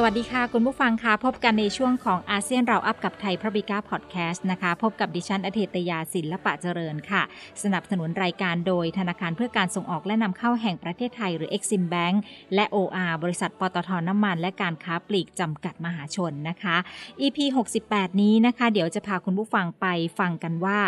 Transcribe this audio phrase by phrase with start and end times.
[0.00, 7.22] สวัสดีค่ะ คุณผู้ฟังคะพบกันในช่วงของอาเซียนเราอัพกับไทยพระบิก้าพอดแคสต์นะคะ พบกับดิฉันอเทตยาศิลปะเจริญค่ะ
[7.62, 12.16] สนับสนุนรายการโดยธนาคารเพื่อการส่งออกและนำเข้าแห่งประเทศไทยหรือ Exim Bank
[12.54, 16.76] และ OR บริษัทปตทน้ำมัน และการค้าปลีกจำกัดมหาชนนะคะ
[17.20, 17.38] EP
[17.80, 19.86] 68 นี้นะคะ เดี๋ยวจะพาคุณผู้ฟังไป
[20.18, 20.78] ฟังกันว่า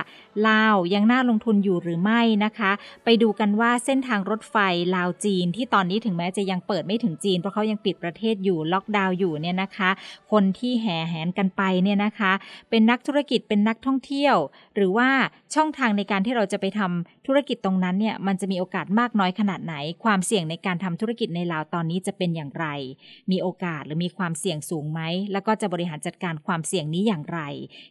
[0.48, 2.72] ลาวยังน่าลงทุนอยู่หรือไม่นะคะ
[3.04, 4.56] ไปดูกันว่าเส้นทางรถไฟ
[4.96, 9.90] ลาวจีน ที่ตอนนี้ถึงแม้จะยังเปิดไม่ถึงจีนเพราะเขายังปิดประเทศอยู่ล็อกดาวอยู่เนี่ยนะคะ
[10.32, 12.32] คนที่แห่แหนกันไปเนี่ยนะคะ
[12.70, 14.36] เป็นนักธุรกิจเป็นนักท่องเที่ยว
[14.74, 15.08] หรือว่า
[15.54, 22.66] ช่องทางในการที่เราจะไปทำธุรกิจตรงนั้นเนี่ยมันจะมีโอกาสมากน้อยขนาดไหน ความเสี่ยงในการทำธุรกิจในลาวตอนนี้จะเป็นอย่างไร
[23.30, 25.00] มีโอกาสหรือมีความเสี่ยงสูงไหม
[25.32, 27.40] แล้วก็จะบริหารจัดการความเสี่ยงนี้อย่างไร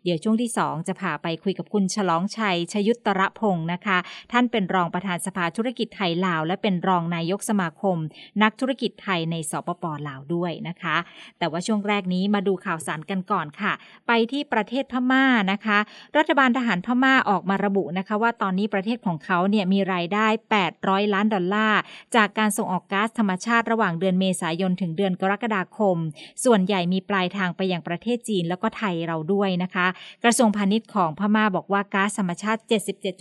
[0.03, 3.97] เดี๋ยวช่วงที่ 2 จะพาไปคุยกับคุณฉลองชัย ชยุตตระพงศ์นะคะ
[4.31, 7.97] ท่านเป็นรองประธานสภาธุรกิจไทยลาว และเป็นรองนายกสมาคม
[8.43, 10.95] นักธุรกิจไทยในสปปลาวด้วยนะคะ
[11.39, 13.73] แต่ว่าช่วงแรกนี้มาดูข่าวสารกันก่อนค่ะ
[14.07, 15.79] ไปที่ประเทศพม่านะคะ
[16.17, 20.27] รัฐบาลทหารพม่าออกมาระบุนะคะ ว่าตอนนี้ประเทศของเขาเนี่ยมีรายได้
[20.69, 21.79] 800 ล้านดอลลาร์
[22.15, 25.97] จากการส่งออกก๊าซธรรมชาติระหว่างเดือนเมษายนถึงเดือนกรกฎาคม
[26.45, 29.87] ส่วนใหญ่มีปลายทางไปยังประเทศจีนแล้วก็ไทยเราด้วยนะคะ
[30.23, 32.61] กระทรวงพาณิชย์ของพม่าบอกว่าก๊าซธรรมชาติ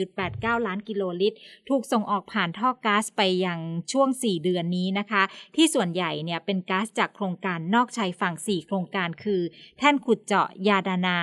[0.05, 1.37] 77.89 ล้านกิโลลิตร
[1.69, 3.59] ถูกส่งออกผ่านท่อก๊าซไปยัง
[3.93, 5.23] ช่วง 4 เดือนนี้นะคะ
[5.57, 9.41] ที่ส่วนใหญ่เนี่ยเป็นก๊าซจากโครงการนอกชายฝั่ง 4 โครงการคือ
[9.79, 11.19] แท่นขุดเจาะยาดานา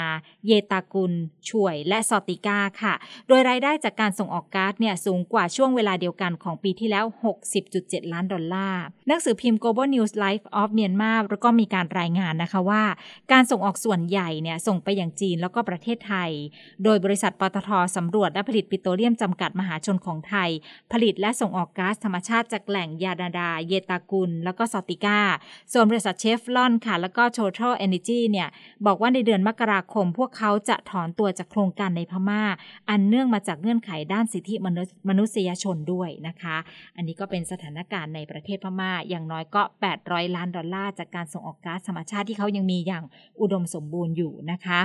[0.46, 1.14] เยตากุล
[1.50, 2.94] ช่วย และซอติก้าค่ะ
[3.28, 7.06] โดยรายได้จากการส่งออกก๊าซเนี่ยสูงกว่าช่วงเวลาเดียวกันของปีที่แล้ว
[7.60, 12.84] 60.7 ล้านดอลลาร์ หนังสือพิมพ์ Global News Life of Myanmar แล้วก็มีการรายงานนะคะว่า
[13.32, 16.32] การส่งออกส่วนใหญ่เนี่ยส่งไปอย่างจีนแล้วก็ประเทศไทย
[16.84, 20.50] โดยบริษัทปตทสำรวจและผลิตปิโตรเลียมจำกัดมหาชนของไทย
[20.92, 25.20] ผลิตและส่งออกก๊าซธรรมชาติจากแหล่งยาดาดา เยตากุล แล้วก็ซอติก้า
[25.74, 28.48] ส่วนบริษัทเชฟลอนค่ะ แล้วก็ Total Energy เนี่ย
[28.86, 32.44] บอกว่าในเดือนมกราคม พวกเขาจะถอนตัวจากโครงการในพม่า
[32.90, 34.56] อันเนื่องมาจากเงื่อนไขด้านสิทธิ
[35.10, 36.58] มนุษยชนด้วยนะคะ
[36.96, 39.62] อันนี้ก็เป็นสถานการณ์ในประเทศพม่า อย่างน้อยก็
[40.00, 43.04] 800 ล้านดอลลาร์จากการส่งออกก๊าซธรรมชาติที่เขายังมีอย่าง
[43.42, 44.80] อุดมสมบูรณ์อยู่นะคะ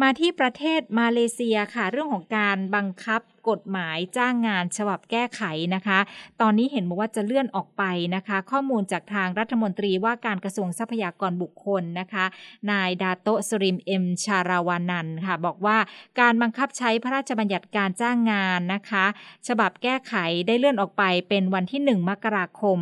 [0.00, 5.42] มาที่ประเทศมาเลเซียค่ะ เรื่องของการบังคับกฎหมายจ้างงานฉบับแก้ไข
[5.74, 5.98] นะคะ
[6.40, 7.84] ตอนนี้เห็นบอกว่าจะเลื่อนออกไป
[8.16, 12.24] นะคะ ข้อมูลจากทางรัฐมนตรีว่าการกระทรวงทรัพยากรบุคคลนะคะ
[12.70, 15.78] นายดาโตสริมเอ็มชาราวานันค่ะ บอกว่า
[16.20, 19.04] การบังคับใช้พระราชบัญญัติการจ้างงานนะคะ
[19.48, 20.14] ฉบับแก้ไข
[20.46, 22.78] ได้เลื่อนออกไปเป็นวันที่ 1 มกราคม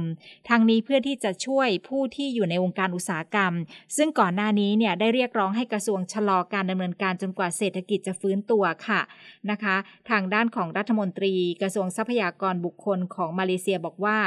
[0.48, 3.53] ทางนี้เพื่อที่จะช่วยผู้ที่อยู่ในวงการอุตสาหกรรม
[3.97, 9.00] ซึ่งก่อนหน้านี้เนี่ยได้เรียกร้องให้กระทรวงชะลอการดำเนินการจนกว่าเศรษฐกิจจะฟื้นตัวค่ะ
[9.50, 9.77] นะคะ
[10.11, 14.19] ทางด้านของรัฐมนตรีกระทรวงทรัพยากรบุคคลของมาเลเซียบอกว่า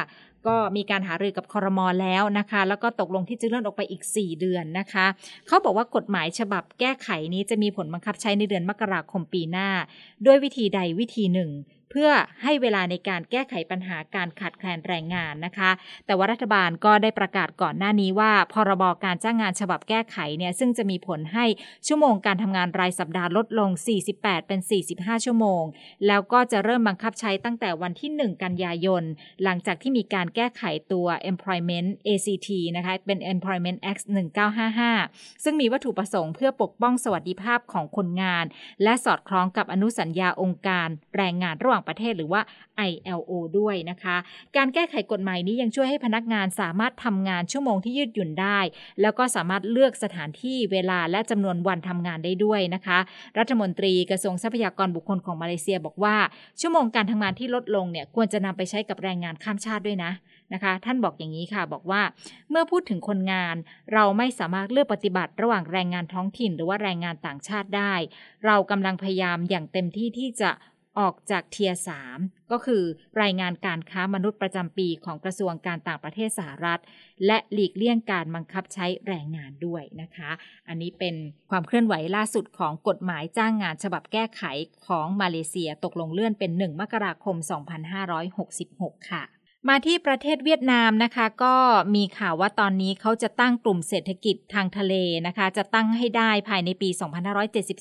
[0.48, 5.06] ก็มีการหารือกับคอรมอแล้วนะคะ แล้วก็ตกลงที่จะเลื่อนออกไปอีก 4 เดือนนะคะ
[5.48, 9.70] เขาบอกว่ากฎหมายฉบับแก้ไขนี้จะมีผลบังคับใช้ในเดือนมกราคมปีหน้า
[10.26, 11.50] ด้วยวิธีใดวิธีหนึ่ง
[11.96, 12.12] เพื่อ
[12.44, 15.72] ให้เวลาในการแก้ไขปัญหาการขาดแคลนแรงงานนะคะ
[16.06, 21.46] แต่ว่ารัฐบาลก็ได้ประกาศก่อนหน้านี้ว่า พรบการจ้างงานฉบับแก้ไขเนี่ยซึ่งจะมีผลให้
[21.88, 23.70] ชั่วโมงการทำงานรายสัปดาห์ลดลง
[24.10, 24.60] 48 เป็น
[24.92, 25.64] 45 ชั่วโมง
[26.08, 29.04] แล้วก็จะเริ่มบังคับใช้ตั้งแต่วันที่ 1 กันยายน
[29.44, 34.04] หลังจากที่มีการแก้ไขตัว Employment ACT นะคะเป็น Employment Act
[34.74, 38.46] 1955 ซึ่งมีวัตถุประสงค์เพื่อปกป้องสวัสดิภาพของคนงาน
[38.84, 40.88] และสอดคล้องกับอนุสัญญาองค์การ
[41.18, 42.42] แรงงานระหว่างประเทศหรือว่า
[42.90, 44.16] ILO ด้วยนะคะ
[44.58, 48.60] การแก้ไขกฎหมายนี้ยังช่วยให้พนักงานสามารถทำงานชั่วโมงที่ยืดหยุ่นได้
[49.02, 53.00] แล้วก็สามารถเลือกสถานที่เวลาและจำนวนวันทำงานได้ด้วยนะคะ
[53.40, 56.16] รัฐมนตรีกระทรวงทรัพยากรบุคคลของมาเลเซียบอกว่า
[56.62, 60.12] ชั่วโมงการทำงานที่ลดลงเนี่ยควรจะนำไปใช้กับแรงงานข้ามชาติด้วยนะ
[60.54, 62.02] นะคะ ท่านบอกอย่างนี้ค่ะบอกว่า
[62.50, 63.56] เมื่อพูดถึงคนงาน
[63.94, 67.94] เราไม่สามารถเลือกปฏิบัติระหว่างแรงงานท้องถิ่น หรือว่าแรงงานต่างชาติได้
[68.46, 70.50] เรากำลังพยายามอย่างเต็มที่ที่จะ
[71.00, 72.20] ออกจากเทียสาม
[72.52, 72.84] ก็คือ
[73.22, 76.82] รายงานการค้ามนุษย์ประจำปีของกระทรวงการต่างประเทศสหรัฐ
[77.26, 80.32] และหลีกเลี่ยงการบังคับใช้แรงงานด้วยนะคะ
[80.68, 81.16] อันนี้เป็น
[81.50, 84.44] ความเคลื่อนไหวล่าสุดของกฎหมายจ้างงานฉบับแก้ไข
[84.88, 87.36] ของมาเลเซียตกลงเลื่อนเป็น 1 มกราคม
[88.24, 89.24] 2566 ค่ะ
[89.70, 91.56] มาที่ประเทศเวียดนามนะคะก็
[91.96, 94.96] มีข่าวว่าตอนนี้เขาจะตั้งกลุ่มเศรษฐกิจทางทะเล
[95.28, 96.90] นะคะ จะตั้งให้ได้ภายในปี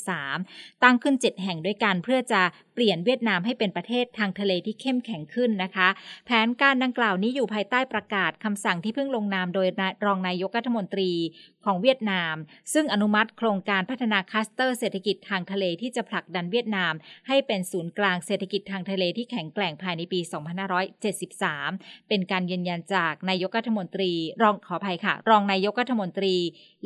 [0.00, 2.43] 2573 ตั้งขึ้น 7 แห่งด้วยกันเพื่อจะ
[2.74, 5.88] เปลี่ยนเวียดนามให้เป็นประเทศทางทะเลที่เข้มแข็งขึ้นนะคะ
[6.26, 9.69] แผนการดังกล่าวนี้อยู่ภายใต้ประกาศคำสั่งที่เพิ่งลงนามโดย
[10.06, 11.10] รองนายกรัฐมนตรี
[11.64, 12.34] ของเวียดนาม
[12.72, 16.92] ซึ่งอนุมัติโครงการพัฒนาคลัสเตอร์เศรษฐกิจทางทะเลที่จะผลักดันเวียดนาม
[17.28, 20.20] ให้เป็นศูนย์กลางเศรษฐกิจทางทะเลที่แข็งแกร่งภายในปี
[21.34, 26.34] 2573 เป็นการยืนยันจากนายกรัฐมนตรี รองขออภัยค่ะ รองนายกรัฐมนตรี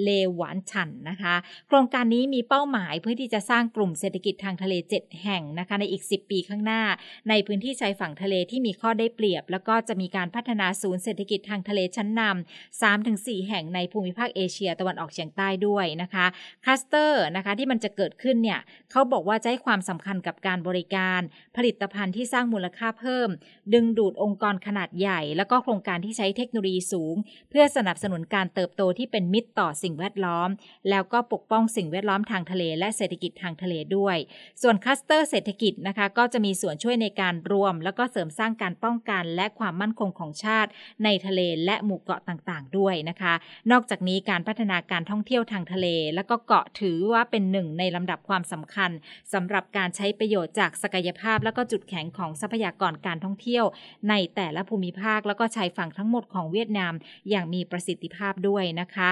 [0.03, 1.35] เลหวานฉันนะคะ
[1.69, 6.83] โครงการนี้มีเป้าหมายเพื่อที่จะสร้างกลุ่มเศรษฐกิจทางทะเล 7 แห่งนะคะในอีก 10 ปีข้างหน้า
[7.29, 16.27] ในพื้นที่ชายฝั่งทะเลที่มีข้อได้เปรียบ แล้วก็จะมีการพัฒนาศูนย์เศรษฐกิจทางทะเลชั้นนำ3-4 แห่งในภูมิภาคเอเชียตะวันออกเฉียงใต้ด้วยนะคะ
[16.65, 21.21] คลัสเตอร์นะคะที่มันจะเกิดขึ้นเนี่ยเขาบอกว่าจะให้ความสำคัญกับการบริการ
[21.57, 23.29] ผลิตภัณฑ์ที่สร้างมูลค่าเพิ่ม
[23.75, 27.15] ดึงดูดองค์กรขนาดใหญ่ แล้วก็โครงการที่ใช้เทคโนโลยีสูง
[27.51, 30.49] เพื่อสนับสนุนการเติบโตที่เป็นมิตรต่อสิ่งแวดล้อม
[30.91, 34.17] แล้วก็ปกป้องสิ่งแวดล้อมทางทะเล และเศรษฐกิจทางทะเลด้วย
[34.63, 40.71] ส่วนคลัสเตอร์เศรษฐกิจนะคะ ก็จะมีส่วนช่วยในการรวม แล้วก็เสริมสร้างการป้องกัน และความมั่นคงของชาติ
[41.05, 43.35] ในทะเลและหมู่เกาะต่างๆ ด้วยนะคะ
[43.71, 48.91] นอกจากนี้การพัฒนาการท่องเที่ยวทางทะเล และก็เกาะถือว่าเป็นหนึ่งในลำดับความสำคัญ
[49.33, 53.65] สำหรับการใช้ประโยชน์จากศักยภาพ และก็จุดแข็งของทรัพยากรการท่องเที่ยว
[54.09, 56.93] ในแต่ละภูมิภาค แล้วก็ชายฝั่งทั้งหมดของเวียดนาม
[57.31, 59.09] อย่างมีประสิทธิภาพด้วยนะคะ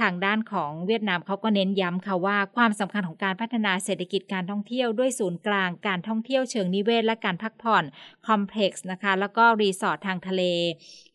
[0.00, 7.84] ทางด้านของเวียดนามเขาก็เน้นย้ำค่ะว่าความสำคัญของการพัฒนาเศรษฐกิจการท่องเที่ยวด้วยศูนย์กลางการท่องเที่ยวเชิงนิเวศ และการพักผ่อน
[8.26, 10.42] คอมเพล็กซ์นะคะ แล้วก็รีสอร์ททางทะเล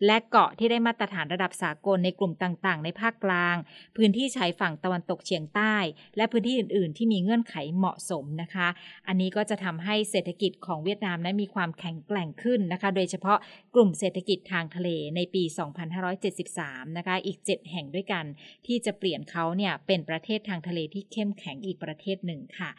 [0.06, 3.56] และเกาะที่ได้มาตรฐานระดับสากลในกลุ่มต่างๆ ในภาคกลาง
[3.98, 5.76] พื้นที่ชายฝั่งตะวันตกเฉียงใต้
[6.18, 8.68] และพื้นที่อื่น ๆ ที่มีเงื่อนไขเหมาะสมนะคะ
[9.08, 13.38] อันนี้ก็จะทำให้เศรษฐกิจของเวียดนามนั้นมีความแข็งแกร่งขึ้นนะคะ โดยเฉพาะ
[13.76, 15.44] กลุ่มเศรษฐกิจทางทะเลในปี
[16.20, 18.26] 2573 นะคะ อีก 7 แห่งด้วยกัน
[18.68, 22.70] ที่จะเปลี่ยนเขาเนี่ยเป็นประเทศทางทะเลที่เข้มแข็งอีกประเทศหนึ่งค่ะ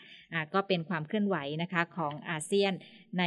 [0.54, 2.72] ก็เป็นความเคลื่อนไหวนะคะของอาเซียน
[3.19, 3.25] ใน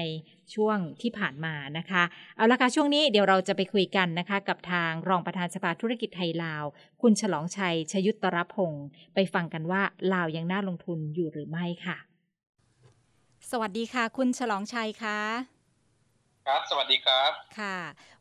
[0.54, 2.04] ช่วงที่ผ่านมานะคะ
[2.36, 6.64] เอาละค่ะช่วงนี้เดี๋ยวเราจะไปคุยกันนะคะกับทางรองประธานสภาธุรกิจไทยลาว
[7.02, 9.82] คุณฉลองชัย ชยุตรพงศ์ไปฟังกันว่า
[10.14, 11.98] ลาวยังน่าลงทุนอยู่หรือไม่ค่ะ
[13.52, 15.57] สวัสดีค่ะ คุณฉลองชัยคะ
[16.48, 17.78] ครับ สวัสดีครับ ค่ะ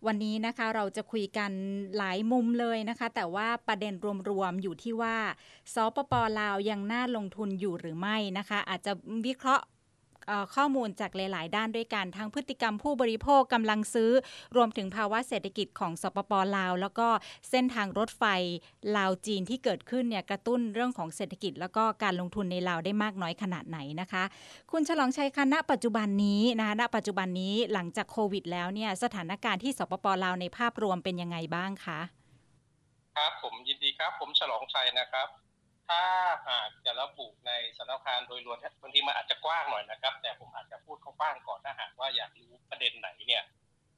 [0.06, 1.50] วันนี้นะคะเราจะคุยกัน
[1.96, 3.94] หลายมุมเลยนะคะ แต่ว่าประเด็น
[4.30, 5.16] รวมๆอยู่ที่ว่า
[5.74, 8.92] สปปลาวยังน่าลงทุนอยู่หรือไม่นะคะ อาจจะ
[9.26, 9.64] วิเคราะห์
[10.54, 14.10] ข้อมูลจากหลาย ๆ ด้านด้วยกัน ทั้งพฤติกรรมผู้บริโภคกำลังซื้อ
[14.56, 17.08] รวมถึงภาวะเศรษฐกิจของสปปลาว แล้วก็
[17.50, 18.24] เส้นทางรถไฟ
[18.96, 24.24] ลาวจีนที่เกิดขึ้นเนี่ยกระตุ้นเรื่องของเศรษฐกิจ แล้วก็การลงทุนในลาวได้มากน้อยขนาดไหนนะคะ
[24.72, 32.00] คุณฉลองชัยคะณปัจจุบันนี้นะคะณปัจจุบันนี้หลังจากโควิด แล้วเนี่ยสถานการณ์ที่สปปลาวในภาพรวมเป็นยังไงบ้างคะ
[33.16, 35.28] ครับผมยินดีครับ ผมฉลองชัยนะครับ
[35.88, 36.02] ถ้า
[36.48, 43.42] หากจะระบุในสถานการณ์โดยรวมบางทีมันอาจจะกว้างหน่อยนะครับ แต่ผมอาจจะพูดกว้างก่อนถ้าหากว่าอยากรู้ประเด็นไหนเนี่ย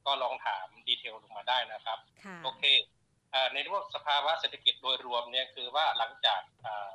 [0.05, 1.97] ก็ลองถามดีเทลลงมาได้นะครับ
[2.43, 2.63] โอเค
[3.53, 6.41] ในเรื่องสภาวะเศรษฐกิจโดยรวมเนี่ยคือว่าหลังจาก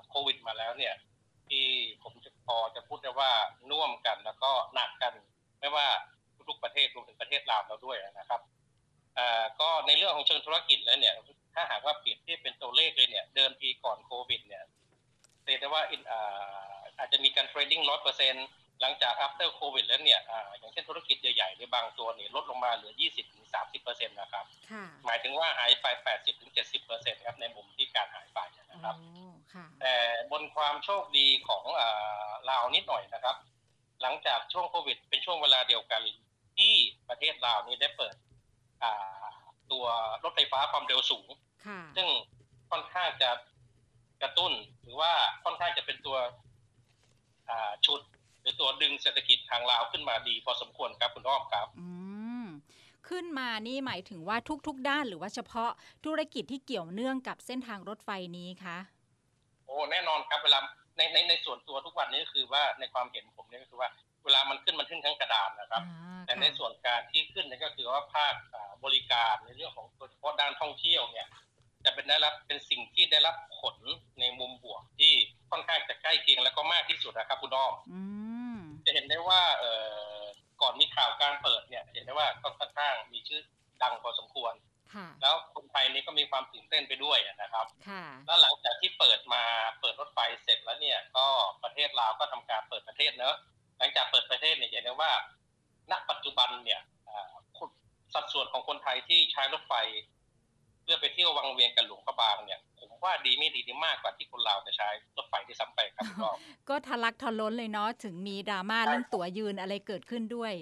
[0.08, 0.94] โควิด มาแล้วเนี่ย
[1.48, 1.66] ที่
[2.02, 3.32] ผมจะพอจะพูดได้ว่า
[3.70, 5.12] น่วมกันแล้วก็หนักกัน
[5.60, 5.86] ไม่ว่า
[6.48, 8.40] ทุกประเทศรวมถึงประเทศลาวเราด้วยนะครับ
[9.60, 11.14] ก็ในเรื่องของเชิงธุรกิจแล้วเนี่ย
[11.54, 14.64] ถ้าหากว่าเปรียบเทียบเป็นตัวเลขเลยเนี่ย เดิมทีก่อนโควิดเนี่ย
[15.46, 15.82] เรียกได้ว่า
[16.98, 18.46] อาจจะมีการเทรดดิ้งร้อยเปอร์เซ็นต์
[18.80, 20.20] หลังจาก after covid แล้วเนี่ย
[20.58, 22.92] อย่างเช่นธุรกิจใหญ่ๆในบางตัวเนี่ยลดลงมาเหลือ
[23.38, 24.44] 20-30เปอร์เซ็นต์นะครับ
[25.06, 25.86] หมายถึงว่าหายไป
[26.36, 28.96] 80-70เปอร์เซ็นต์ครับในมุมที่การหายไปนะครับ
[29.80, 29.94] แต่
[30.32, 31.64] บนความโชคดีของ
[32.50, 33.36] ลาวนิดหน่อยนะครับ
[34.02, 36.02] หลังจากช่วงโควิด เป็นช่วงเวลาเดียวกัน
[36.56, 36.74] ที่
[37.08, 38.14] ประเทศลาวนี้ได้เปิด
[39.72, 39.84] ตัว
[40.24, 41.28] รถไฟฟ้าความเร็วสูง
[41.96, 42.08] ซึ่ง
[42.70, 43.30] ค่อนข้างจะ
[44.24, 44.52] กระตุ้น
[44.82, 45.12] หรือว่า
[45.44, 46.16] ค่อนข้างจะเป็นตัว
[47.86, 48.00] ชุด
[48.40, 51.88] หรือตัวดึงเศรษฐกิจทางลาวขึ้นมาดีพอสมควรครับคุณอ้อมครับอื
[52.44, 52.46] ม
[53.08, 55.70] ขึ้นมานี่หมายถึงว่าทุก ๆ ด้านหรือว่าเฉพาะ
[56.04, 58.78] ธุรกิจที่เกี่ยวเนื่องกับเส้นทางรถไฟนี้คะ
[59.66, 60.58] โอ้แน่นอนครับเวลา
[60.96, 63.88] ในในในส่วนตัวทุกวันนี้ก็คือว่าในความเห็นผมเนี่ยก็คือว่า
[64.24, 65.82] เวลามันขึ้นมันขึ้นทั้งกระดานนะครับ
[66.26, 68.34] แต่ในส่วนการที่ขึ้นนี่ก็คือว่าภาค
[68.84, 71.26] บริการในเรื่องของโดยเฉพาะด้านท่องเที่ยวเนี่ย
[71.84, 73.76] จะเป็นได้รับเป็นสิ่งที่ได้รับผล
[74.20, 75.12] ในมุมบวกที่
[75.50, 77.74] ค่อนข้างจะใกล้เคียงแล้วก็มากที่สุดนะครับคุณอ้อม
[78.86, 79.64] จะเห็นได้ว่าเอ
[80.18, 80.20] อ
[80.62, 83.40] ก่อนมีข่าวการเปิดเนี่ยเห็นได้ว่าค่อนข้างมีชื่อ
[83.82, 84.54] ดังพอสมควร
[85.22, 87.66] แล้วคนไทยนี่ก็มีความตื่นเต้นไปด้วยนะครับ
[88.26, 89.42] แล้วหลังจากที่เปิดมา
[89.80, 91.26] เปิดรถไฟเสร็จแล้วเนี่ย ก็
[91.62, 93.36] ประเทศลาวก็ทำการเปิดประเทศเนอะ
[93.78, 95.12] หลังจากเปิดประเทศเนี่ยเห็นได้ว่า
[95.90, 96.80] ณปัจจุบันเนี่ย
[98.14, 99.74] สัดส่วนของคนไทยที่ใช้รถไฟ
[100.84, 102.60] เพื่อไปเที่ยววังเวียงกันหลวงพระบางเนี่ย
[102.90, 106.28] ผมว่าดีไม่ดีนี่มากกว่าที่คนลาวจะใช้รถไฟที่ซ้ำไปครับก็
[106.68, 110.54] ก็ทะลักทะล้นเลยเนาะถึงมีดราม่าเรื่องตั๋วยืนอะไรเกิดขึ้นด้วย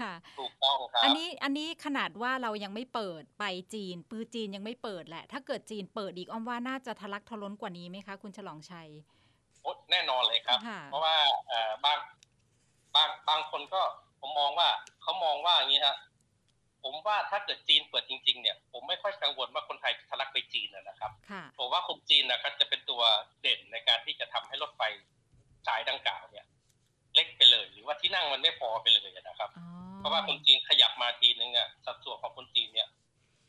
[0.00, 8.88] ค่ะถูกต้องครับอันนี้อันนี้ขนาดว่าเรายังไม่เปิดไปจีน ปือจีนยังไม่เปิดแหละ ถ้าเกิดจีนเปิดอีกอ้อมว่าน่าจะทะลักทะล้นกว่านี้ไหมคะ คุณฉลองชัย
[9.62, 11.16] โอ๊ยแน่นอนเลยครับค่ะเพราะว่า
[11.48, 11.98] เอ่อบาง
[12.94, 13.82] บางบางคนก็
[14.20, 14.68] ผมมองว่า
[15.02, 15.96] เขามองว่าอย่างนี้ฮะ
[16.84, 23.02] ผมว่าถ้าเกิดจีนเปิดจริงๆเนี่ยผมไม่ค่อยกังวลว่าคนไทยจะทะลักไปจีนนะนะครับค่ะผมว่าคนจีนนะครับจะเป็นตัว
[23.42, 24.82] เด่นในการที่จะทำให้รถไฟ
[25.66, 26.46] สายดังกล่าวเนี่ย
[27.14, 29.66] เล็กไปเลย หรือว่าที่นั่งมันไม่พอไปเลยนะครับอ๋อ
[29.98, 32.88] เพราะว่าคนจีนขยับมาทีนึงอะสัดส่วนของคนจีนเนี่ย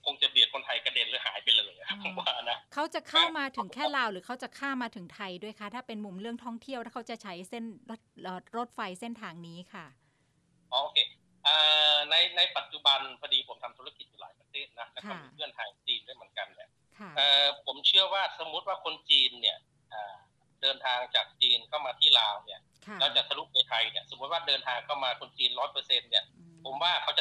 [0.05, 9.85] คงจะเบียดคนไทยกระเด็นหรือหายไปเลยอะผมว่านะเขาจะเข้ามาถึงแค่ลาวหรือเขาจะข้ามมาถึงไทยด้วยคะถ้าเป็นมุมเรื่องท่องเที่ยวถ้าเขาจะใช้เส้นรถเอ่อรถไฟเส้นทางนี้ค่ะ
[10.71, 11.20] อ๋อโอเคเอ่อ
[12.09, 16.69] ในในปัจจุบันพอดีผมทำธุรกิจอยู่หลายประเทศนะแล้วก็ค่ะมีเพื่อนทางจีนด้วยเหมือนกันเนี่ย
[16.99, 19.57] ค่ะเอ่อผมเชื่อว่าสมมุติว่าคนจีนเนี่ย
[19.89, 20.15] เอ่อ
[20.61, 27.20] เดินทางจากจีนเข้ามาที่ลาวเนี่ยค่ะแล้วจะทะลุไปไทยเนี่ยสมมติว่าเดินทางเข้ามาคนจีนร้อยเปอร์เซ็นเนี่ยอืผมว่าเขาจ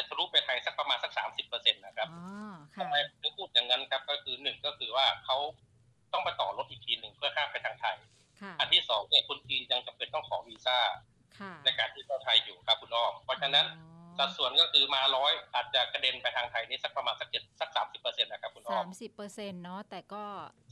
[19.21, 20.23] ปอร์เซ็นต์เนาะแต่ก็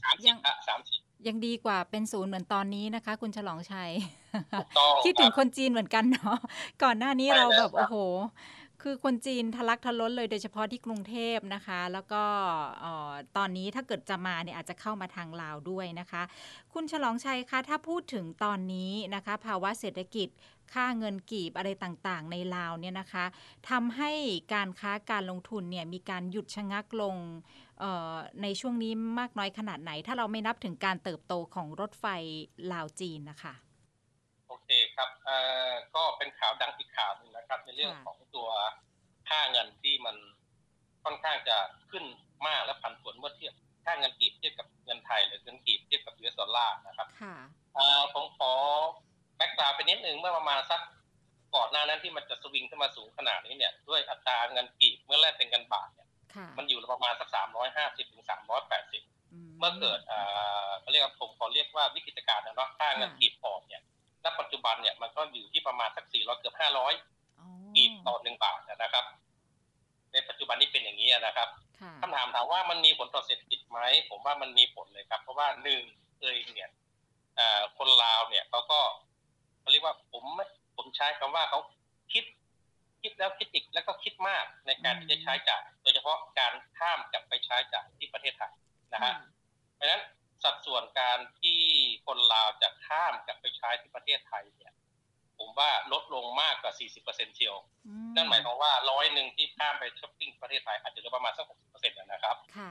[0.04, 3.90] สามยัสิบงอะสามสิบยังดีกว่าเป็นศูนย์เหมือนตอนนี้นะคะ คุณฉลองชัย
[4.58, 6.38] ถูกต้องคิดถึงรับคนจีนเหมือนกันเนาะ
[6.82, 7.96] ก่อนหน้านี้ใช่เราแล้วแบบครับโอ้โห
[8.82, 12.22] คือคนจีนทะลักทะล้นเลยโดยเฉพาะที่กรุงเทพนะคะ แล้วก็
[12.80, 16.22] เอ่อตอนนี้ถ้าเกิดจะมาเนี่ยอาจจะเข้ามาทางลาวด้วยนะคะ
[16.72, 20.28] คุณฉลองชัยคะ ถ้าพูดถึงตอนนี้นะคะ ภาวะเศรษฐกิจ
[20.72, 23.24] ค่าเงินกีบอะไรต่างๆ ในลาวเนี่ยนะคะ
[23.70, 24.12] ทำให้
[24.54, 27.16] การค้าการลงทุนเนี่ยมีการหยุดชะงักลง
[27.69, 27.69] เอ่อ
[28.42, 32.06] ในช่วงนี้มากน้อยขนาดไหน ถ้าเราไม่นับถึงการเติบโตของรถไฟ
[32.72, 33.54] ลาวจีนนะคะ
[34.48, 35.36] โอเคครับเอ่
[35.68, 38.48] อก็เป็นข่าวดังอีกข่าวหนึ่งนะครับ ในเรื่องค่ะของตัว
[39.28, 40.16] ค่าเงินที่มัน
[41.04, 41.56] ค่อนข้างจะ
[41.90, 42.04] ขึ้น
[42.46, 47.36] มากและผันผวนเมื่อเทียบค่าเงินกีบเทียบกับเงินไทย หรือเงินกีบเทียบกับ US dollar นะครับค่ะ
[47.74, 48.52] เอ่อผมขอ
[49.36, 50.80] background ไปนิดหนึ่งเมื่อประมาณสัก
[51.54, 55.99] ก่อนหน้านั้นที่มันจะสวิงขึ้นมาสูงขนาดนี้เนี่ยด้วยอัตราเงินกีบเมื่อแลกเป็นเงินบาทเนี่ยค่ะ
[56.58, 59.02] มันอยู่ประมาณสักสามร้อยห้าสิบถึงสามร้อยแปดสิบ
[59.58, 60.18] เมื่อเกิดเอ่
[60.66, 63.82] อเขาเรียกว่าผมขอเรียกว่าวิกฤตการณ์นะเนาะค่าเงินกีบอ่อนเนี่ย
[64.24, 66.92] ณปัจจุบันเนี่ยมันก็อยู่ที่ประมาณสักสี่ร้อยเกือบห้าร้อย
[67.38, 67.46] อ๋อ
[67.76, 69.04] กีบต่อหนึ่งบาทนะครับ
[70.12, 71.48] ในปัจจุบันนี้เป็นอย่างนี้นะครับ
[71.80, 73.78] ค่ะคำถามถามว่ามันมีผลต่อเศรษฐกิจไหม
[74.10, 75.82] ผมว่ามันมีผลเลยครับ เพราะว่าหนึ่ง
[76.20, 76.70] เอยเนี่ย
[77.36, 78.80] เอ่อคนลาวเนี่ยเขาก็
[79.60, 80.44] เขาเรียกว่าผมไม่
[80.76, 81.60] ผมใช้คำว่าเขา
[82.12, 82.24] คิด
[83.02, 88.52] คิดแล้วคิดอีก แล้วก็คิดมากในการที่จะใช้จ่ายโดยเฉพาะการข้ามกลับไปใช้จ่ายที่ประเทศไทย
[88.92, 89.14] นะฮะ
[89.74, 90.02] เพราะฉะนั้น
[90.42, 91.60] สัดส่วนการที่
[92.06, 94.74] คนลาวจะข้ามกลับไปใช้ที่ประเทศไทยเนี่ย
[95.38, 96.72] ผมว่าลดลงมากกว่า
[97.04, 102.70] 40%เชียวอืนั่นหมายความว่าร้อยหนึ่งที่ข้ามไปช้อปปิ้งประเทศไทยอาจจะเหลือประมาณสัก 60%นะครับค่ะ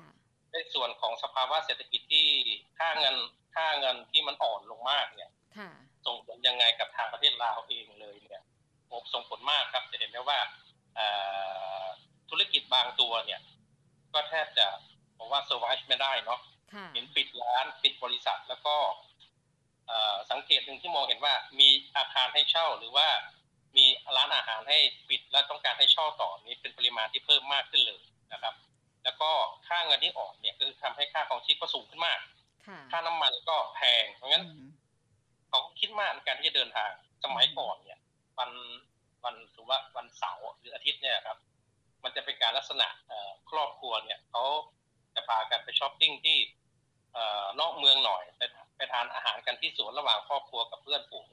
[0.54, 2.28] ในส่วนของสภาวะเศรษฐกิจที่
[2.80, 3.16] ค่าเงิน
[3.56, 5.70] ค่าเงินที่มันอ่อนลงมากเนี่ยค่ะ
[6.06, 8.44] ส่งผลยังไงกับทางประเทศลาวเองเลยเนี่ย
[8.92, 10.69] ผมส่งผลมากครับ จะเห็นได้ว่าเอ่อ
[12.30, 13.42] ธุรกิจบางตัวเนี่ย
[14.14, 14.68] ก็แทบจะ
[15.18, 16.40] ผมว่าเซอร์ไวส์ไม่ได้เนาะ
[16.74, 18.76] ค่ะเห็นปิดร้านปิดบริษัทแล้วก็
[19.88, 23.08] เอ่อสังเกตหนึ่งที่มองเห็นว่ามีอาคารให้เช่าหรือว่า
[23.78, 24.80] มีร้านอาหารให้
[25.10, 28.00] ปิดและต้องการให้เช่าต่อนี้เป็นปริมาณที่เพิ่มมากขึ้นเลย
[28.34, 28.54] นะครับ
[29.04, 29.32] แล้วก็
[29.68, 32.20] ค่าเงินที่ออกเนี่ยคือทำให้ค่าของชีพก็สูงขึ้นมาก
[32.68, 34.68] ค่ะค่าน้ำมันก็แพง เพราะงั้นอืม
[35.50, 36.92] เขาก็คิดมากในการที่จะเดินทาง
[37.24, 38.00] สมัยก่อนเนี่ย
[38.38, 38.50] วัน
[39.24, 41.38] วันสมมุติว่าวันเสาร์หรืออาทิตย์เนี่ยครับ
[42.04, 44.44] มันจะเป็นการลักษณะเอ่อครอบครัวเนี่ยเขา
[45.16, 46.38] จะพากันไปช้อปปิ้งที่
[47.14, 48.42] เอ่อนอกเมืองหน่อยไป
[48.76, 51.28] ไปทานอาหารกันที่สวนระหว่างครอบครัวกับเพื่อนฝูง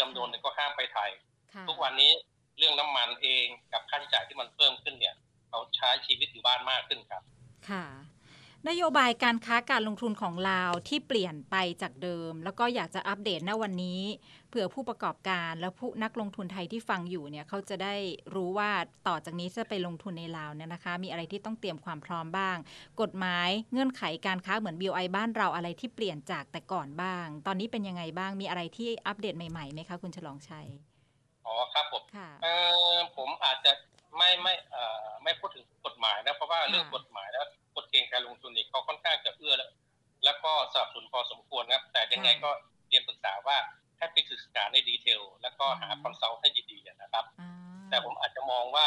[0.08, 1.10] ำนวนหนึงก็ข้ามไปไทย
[1.54, 2.12] ค่ะทุกวันนี้
[2.58, 5.14] เรื่องน้ำมันเองกับค่าใช้จ่ายที่มันเพิ่มขึ้นเนี่ย
[5.48, 7.22] เขาใช้ชีวิตอยู่บ้านมากขึ้นครับ
[7.70, 7.84] ค่ะ
[8.68, 14.00] นโยบายการค้าการลงทุนของลาวที่เปลี่ยนไปจากเดิม แล้วก็อยากจะอัปเดตณวันนี้
[14.48, 17.94] เผื่อผู้ประกอบการและผู้นักลงทุนไทยที่ฟังอยู่เนี่ยเขาจะได้
[18.34, 18.70] รู้ว่า
[19.08, 22.56] ต่อจากนี้จะไปลงทุนในลาวเนี่ยนะคะ มีอะไรที่ต้องเตรียมความพร้อมบ้าง
[23.00, 30.66] กฎหมายเงื่อนไขการค้าเหมือน BOI บ้านเราอะไรที่เปลี่ยนจากแต่ก่อนบ้าง ตอนนี้เป็นยังไงบ้างมีอะไรที่อัปเดตใหม่ๆไหมคะคุณฉลองชัย
[31.46, 32.46] อ๋อครับผมค่ะเอ
[32.94, 33.72] อผมอาจจะ
[34.16, 37.44] ไม่ไม่เอ่อไม่พูดถึงกฎหมายนะเพราะว่าค่ะเรื่องกฎหมายแล้ว
[37.76, 39.70] กฎเกณฑ์การลงทุนนี่เขาค่อนข้างจะเอื้อแล้ว
[40.24, 42.50] แล้วก็สนับสนุนพอสมควรนะครับ แต่ยังไงก็
[42.88, 43.56] เรียนปรึกษาว่า
[43.98, 47.50] ให้ไปศึกษาใน detail แล้วก็หา consult ให้ดีๆนะครับอ่า
[47.90, 48.86] แต่ผมอาจจะมองว่า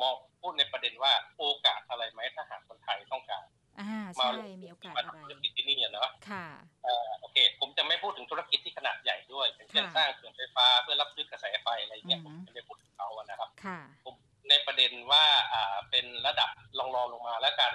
[0.00, 3.46] มองพูดในประเด็นว่าโอกาสอะไรไหมถ้าหากคนไทยต้องการ
[3.80, 3.88] อ่า
[4.20, 6.46] มาใช่มีโอกาสมาอะไรทำธุรกิจที่นี่อะเนาะค่ะ
[6.84, 14.14] เอ่อโอเค ผมจะไม่พูดถึงธุรกิจที่ขนาดใหญ่ด้วยอย่างเช่นค่ะสร้างเขื่อนไฟฟ้าเพื่อรับซื้อกระแสไฟอะไรเงี้ยอืผมไม่ได้พูดถึงเขาอะนะครับค่ะผม
[14.50, 17.72] ในประเด็นว่าอ่าเป็นระดับรองรองลงมาแล้วกัน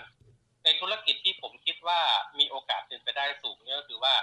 [0.64, 2.00] ในธุรกิจที่ผมคิดว่า
[2.40, 4.14] มีโอกาสเป็นไปได้สูงเนี่ยก็คือว่า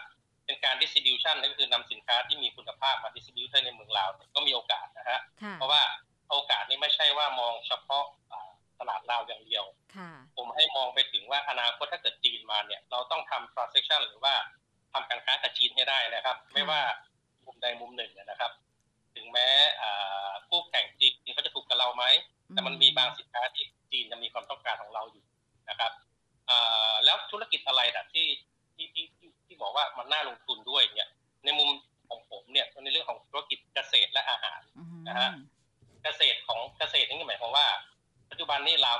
[0.48, 5.82] เป็นการ distribution นั่นก็คือนำสินค้าที่มีคุณภาพมา distribute ในเมืองลาวเนี่ยก็มีโอกาสนะฮะค่ะเพราะว่า
[6.30, 9.64] โอกาสนี้ไม่ใช่ว่ามองเฉพาะอ่าตลาดลาวอย่างเดียว
[9.96, 14.34] ค่ะผมให้มองไปถึงว่าอนาคตถ้าเกิดจีนมาเนี่ย เราต้องทำ transaction หรือว่า
[14.92, 16.80] ทำการค้ากับจีนให้ได้นะครับ ไม่ว่า
[17.44, 18.52] มุมใดมุมหนึ่งนะครับ
[19.14, 19.48] ถึงแม้
[19.80, 22.04] อ่าคู่แข่งจีนเขาจะถูกกับเราไหม
[22.50, 25.24] แต่มันมีบางสินค้าที่จีนจะมีความต้องการของเราอยู่
[25.68, 25.92] นะครับ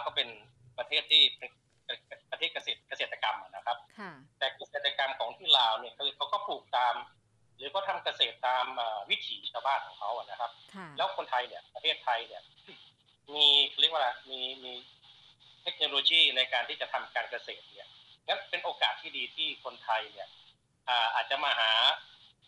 [0.09, 0.31] ก็เป็น
[0.79, 1.51] ประเทศที่เป็น
[2.31, 6.95] ประเทศเกษตรเกษตรกรรมอะนะครับค่ะแต่เกษตรกรรมของที่ลาวเนี่ยคือเขาก็ปลูกตาม
[7.57, 12.43] หรือก็ทำเกษตรตามเอ่อวิถีชาวบ้านของเขาอะนะครับค่ะแล้วคนไทยเนี่ยประเทศไทยเนี่ย
[13.35, 13.49] มี
[13.81, 14.73] เรียกว่าอะไรมีมี
[15.63, 17.89] เทคโนโลยีในการที่จะทำการเกษตรเนี่ย
[18.27, 20.29] งั้นเป็นโอกาสที่ดีที่คนไทยเนี่ย
[20.89, 21.73] อ่าอาจจะมาหา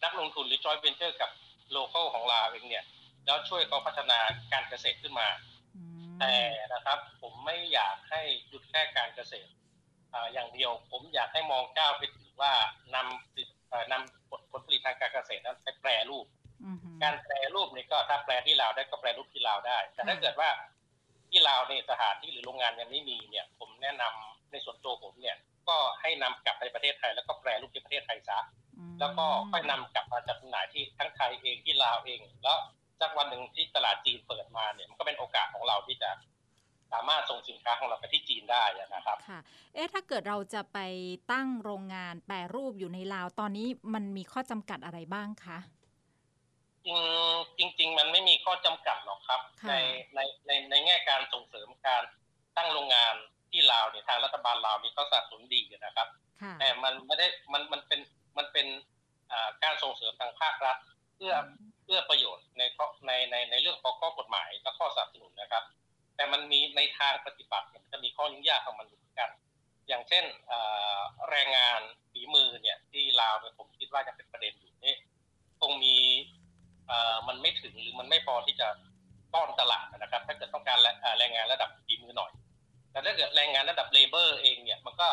[0.05, 1.31] นักลงทุนหรือจอยเวนเจอร์กับ
[1.71, 2.85] local ของลาวเองเนี่ย
[3.27, 4.19] แล้วช่วยเขาพัฒนา
[4.53, 5.29] การเกษตรขึ้นมา
[5.77, 5.83] อื
[6.15, 6.35] มแต่
[6.75, 7.10] นะครับผม
[7.45, 9.53] ไม่อยากให้หยุดแค่การเกษตร
[10.15, 12.53] อ่าอย่างเดียว ผมอยากให้มองก้าวไปถึงว่า
[12.95, 16.27] นำสิเอ่อนำผลผลผลิตทางการเกษตรนั้นไปแปรรูป
[16.65, 20.51] อืมการแปรรูปนี่ก็ถ้าแปลที่ลาวได้ก็แปรรูปที่ลาวได้ แต่ถ้าค่ะเกิดว่า
[21.31, 25.37] ที่ลาวในยสถานที่หรือโรงงานยังไม่มีเนี่ย ผมแนะนำในส่วนตัวผมเนี่ย
[25.69, 28.39] ก็ให้นำกลับไปประเทศไทย แล้วก็แปรรูปที่ประเทศไทยซะ
[28.79, 32.59] อืมแล้วก็ค่อยนำกลับมาจัดจำหน่ายที่ทั้งไทยเองที่ลาวเอง แล้ว
[33.01, 36.11] สักวันหนึ่งที่ตลาดจีนเปิดมาเนี่ยมันก็เป็นโอกาสของเราที่จะ
[36.93, 39.41] สามารถส่งสินค้าของเราไปที่จีนได้นะครับค่ะ
[39.75, 40.79] เอ๊ะถ้าเกิดเราจะไป
[41.33, 45.59] ตั้งโรงงานแปรรูปอยู่ในลาวตอนนี้มันมีข้อจำกัดอะไรบ้างคะ
[46.87, 49.75] จริงจริง ๆ มันไม่มีข้อจำกัดหรอกครับค่ะใน
[50.15, 52.03] ในในในแง่การส่งเสริมการ
[52.57, 53.15] ตั้งโรงงาน
[53.51, 56.09] ที่ลาวเนี่ยทางรัฐบาลลาวนี่เขาสนับสนุนดีนะครับ
[56.43, 58.01] ค่ะแต่มันไม่ได้มันมันเป็น
[58.39, 58.67] มันเป็น
[59.33, 60.77] อ่าการส่งเสริมทางภาครัฐ
[61.17, 61.33] เพื่อ
[61.85, 65.65] เพื่อประโยชน์ในข้อในในในเรื่องของข้อกฎหมายและข้อสนับสนุนนะครับ
[66.21, 69.31] แต่มันมีในทางปฏิบัติเนี่ยมันจะมีข้อยุ่งยากของมันเหมือนกัน
[69.89, 70.25] อย่างเช่น
[71.31, 71.81] แรงงาน
[72.13, 74.95] ฝีมือเนี่ยที่ลาวเนี่ยผมคิดว่าจะเป็นประเด็นอยู่นี่
[75.61, 75.97] คงมี
[77.29, 78.69] มันไม่ถึงหรือมันไม่พอที่จะ
[79.33, 80.79] ป้อนตลาดนะครับ ถ้าเกิดต้องการ
[81.19, 82.33] แรงงานระดับฝีมือหน่อย
[82.91, 85.09] แต่ถ้าเกิดแรงงานระดับเลเบอร์เองเนี่ยมันก็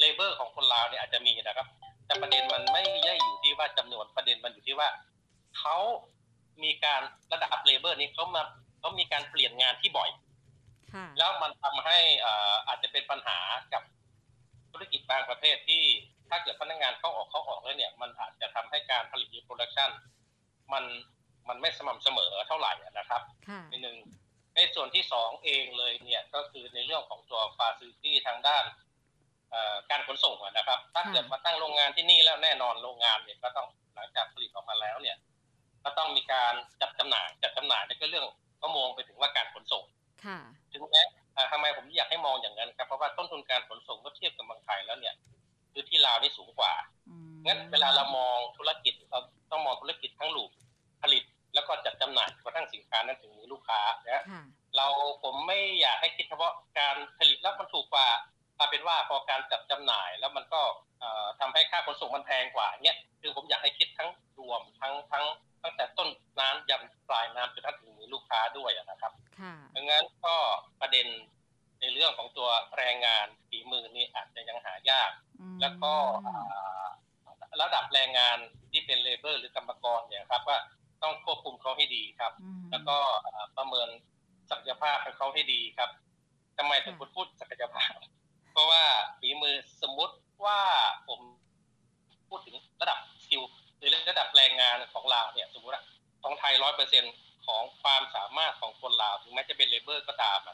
[0.00, 1.66] labor ของคนลาวเนี่ยอาจจะมีนะครับ
[2.06, 4.88] แต่ประเด็นมันไม่ได้อยู่ที่ว่าจำนวนประเด็นมันอยู่ที่ว่า
[5.58, 5.76] เขา
[6.62, 7.00] มีการ
[7.32, 8.42] ระดับ labor นี้เขามา
[8.86, 10.10] เขามีการเปลี่ยนงานที่บ่อย
[10.94, 13.38] ค่ะแล้วมันทำให้อ่าอาจจะเป็นปัญหา
[13.72, 13.82] กับ
[14.70, 15.82] ธุรกิจบางประเภทที่
[16.30, 19.90] ถ้าเกิดพนักงานเข้าออกเข้าออกแล้วเนี่ย มันอาจจะทำให้การผลิตหรือ production
[20.72, 20.84] มัน
[21.48, 23.96] มันไม่สม่ำเสมอเท่าไหร่นะครับค่ะในหนึ่ง
[24.56, 28.64] ในส่วนที่สองเองเลยเนี่ยก็คือในเรื่องของตัว facility ทางด้าน
[29.50, 35.16] เอ่อการขนส่งอะนะครับ ถ้าเกิดมาตั้งโรงงานที่นี่แล้วแน่นอนโรงงานเนี่ยก็ต้องหลังจากผลิตออกมาแล้วเนี่ย
[35.84, 38.26] ก็ต้องมีการจัดจำหน่ายจัดจำหน่ายนี่ก็เรื่อง
[38.66, 39.84] ก็มองไปถึงว่าการขนส่ง
[40.24, 40.38] ค่ะ
[40.72, 41.02] ถึงแม้
[41.36, 45.14] อ่าทำไมผมอยากให้มองอย่างนั้นครับเพราะว่าต้นทุนการขนส่งเมื่อเทียบกับเมืองไทยแล้วเนี่ย
[45.72, 46.72] คือที่ลาวนี่สูงกว่า
[47.08, 50.50] อืมงั้นเวลาเรามองธุรกิจเราต้องมองธุรกิจทั้งลูก
[51.02, 51.22] ผลิต
[51.54, 54.42] แล้วก็จัดจำหน่ายกระทั่งสินค้านั้นถึงมือลูกค้านะค่ะ
[54.76, 54.86] เรา
[55.24, 58.06] ผมไม่อยากให้คิดเฉพาะการผลิตแล้วมันถูกกว่า
[58.56, 60.60] เอาเป็นว่าพอการจัดจำหน่ายแล้วมันก็
[61.00, 65.24] เอ่อทำให้ค่าขนส่งมันแพงกว่าเนี่ยคือผมอยากให้คิดทั้งรวมทั้งทั้ง
[65.62, 66.08] ตั้งแต่ต้น
[66.40, 70.34] น้ำยันปลายน้ำจนถึงมือลูกค้าด้วยอะนะครับค่ะดังนั้นก็
[70.80, 71.06] ประเด็น
[71.80, 75.92] ในเรื่องของตัวแรงงานฝีมือนี่อาจจะยังหายากอืมแล้วก็
[76.26, 76.86] อ่า
[77.62, 78.38] ระดับแรงงาน
[78.70, 80.58] ที่เป็นเลเบอร์หรือกรรมกรเนี่ยครับว่า
[81.02, 83.88] ต้องควบคุมเขาให้ดีครับอืมแล้วก็อ่าประเมิน
[84.50, 85.90] ศักยภาพของเขาให้ดีครับ
[86.58, 87.45] ทำไมถึงคุณพูดศั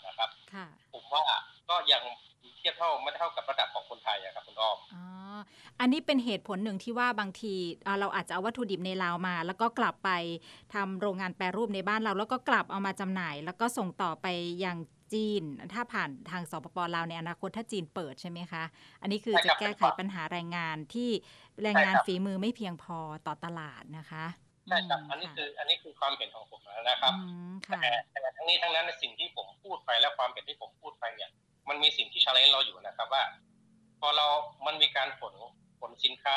[0.06, 1.22] นะครับค่ะผมว่า
[1.68, 2.02] ก็ยัง
[2.58, 5.04] เทียบเท่าไม่เท่ากับระดับของคนไทยอะครับคุณอ้อมอ๋อ
[5.80, 7.54] อันนี้เป็นเหตุผลหนึ่งที่ว่าบางที
[7.86, 10.10] อ่าเราอาจจะเอาวัตถุดิบในลาวมา แล้วก็กลับไป
[10.74, 14.26] ทำโรงงานแปรรูปในบ้านเรา แล้วก็กลับเอามาจำหน่าย แล้วก็ส่งต่อไป
[14.64, 14.76] ยัง
[15.12, 18.62] จีน ถ้าผ่านทางสปปลาวในอนาคตถ้าจีนเปิดใช่ไหมคะ
[19.02, 21.10] อันนี้คือใช่จะครับแก้ไขปัญหาแรงงานที่
[21.62, 24.24] แรงงานใช่ครับฝีมือไม่เพียงพอต่อตลาดนะคะ
[24.68, 31.30] ใช่ครับมอันนี้ะคืออันนี้คือความเห็นของผมนะครับอืมค่ะแต่แต่ทั้งนี้ทั้งนั้นในสิ่งที่ผม พูดไปและความเห็นที่ผมพูดไปเนี่ย
[31.68, 33.22] มันมีสิ่งที่ชาเลนจ์เราอยู่นะครับว่า
[34.00, 34.26] พอเรา
[34.66, 35.34] มันมีการขน
[35.80, 36.36] ขนสินค้า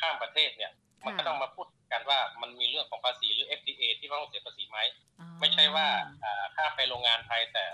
[0.00, 0.72] ข้ามประเทศเนี่ย
[1.04, 4.78] มันก็ต้องมาพูดกันว่ามันมีเรื่องของภาษีหรือ FTA ที่ต้องเสียภาษีไหม
[5.40, 5.86] ไม่ใช่ว่า
[6.56, 7.64] ข้ามไปโรงงานไทยแต่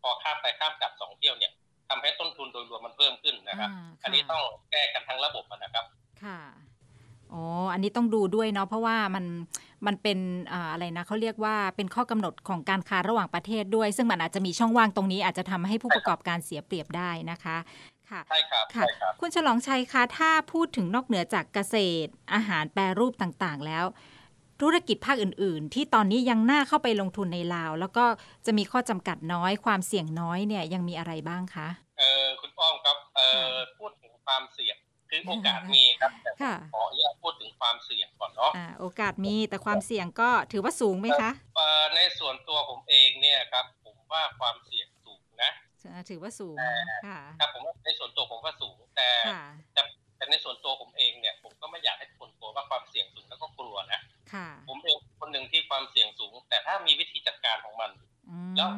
[0.00, 1.52] พอข้ามไปข้ามกลับสองเที่ยวเนี่ย
[1.88, 3.70] ทำให้ต้นทุนโดยรวมมันเพิ่มขึ้นนะครับ
[4.02, 5.84] อันนี้ต้องแก้กันทั้งระบบนะครับ
[6.22, 6.38] ค่ะ
[7.32, 9.24] อ๋ออันนี้ต้องดูด้วยเนาะเพราะว่ามัน
[9.86, 10.18] มันเป็น
[10.72, 17.56] อะไรนะเขาเรียกว่าเป็นข้อกำหนดของการค้าระหว่างประเทศด้วย ซึ่งมันอาจจะมีช่องว่างตรงนี้อาจจะทำให้ผู้ประกอบการเสียเปรียบได้นะคะ
[18.10, 18.84] ค่ะใช่ครับค่ะ
[19.20, 23.84] คุณฉลองชัยคะถ้าพูดถึงนอกเหนือจากเกษตร อาหารแปรรูปต่างๆ แล้ว
[24.62, 28.04] ธุรกิจภาคอื่น ๆ ที่ตอนนี้ยังน่าเข้าไปลงทุนในลาว แล้วก็
[28.46, 31.68] จะมีข้อจำกัดน้อยความเสี่ยงน้อยเนี่ยยังมีอะไรบ้างคะ
[31.98, 34.76] เออคุณป้อมครับเออพูดถึงความเสี่ยง
[35.14, 36.30] คือโอกาสมีครับแต่
[36.74, 41.30] ขออนุญาตพูดถึงความเสี่ยงก่อนเนาะโอกาสมีแต่ความเสี่ยงก็ถือว่าสูงไหมคะ
[41.96, 45.52] ในส่วนตัวผมเองเนี่ยครับผมว่าความเสี่ยงสูงนะ
[46.10, 46.56] ถือว่าสูง
[47.06, 49.08] ค่ะครับผมในส่วนตัวผมว่าสูงแต่
[50.16, 54.00] แต่ในส่วนตัวผมเองเนี่ย ผมก็ไม่อยากให้คนกลัวว่าความเสี่ยงสูงแล้วก็กลัวนะ
[54.68, 57.90] ผมเองคนหนึ่งที่ความเสี่ยงสูง แต่ถ้ามีวิธีจัดการของมัน
[58.56, 58.70] แล้ว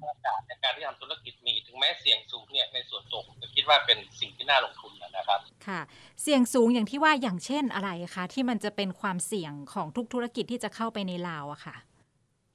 [0.00, 5.80] โอกาสในการที่ทำธุรกิจมีถึงแม้เสี่ยงสูงเนี่ยในส่วนตัวผมก็คิดว่าเป็นสิ่งที่น่าลงทุนนะครับ ค่ะ
[6.22, 11.76] เสี่ยงสูงอย่างที่ว่าอย่างเช่นอะไรคะที่มันจะเป็นความเสี่ยงของทุกธุรกิจที่จะเข้าไปในลาวอะค่ะ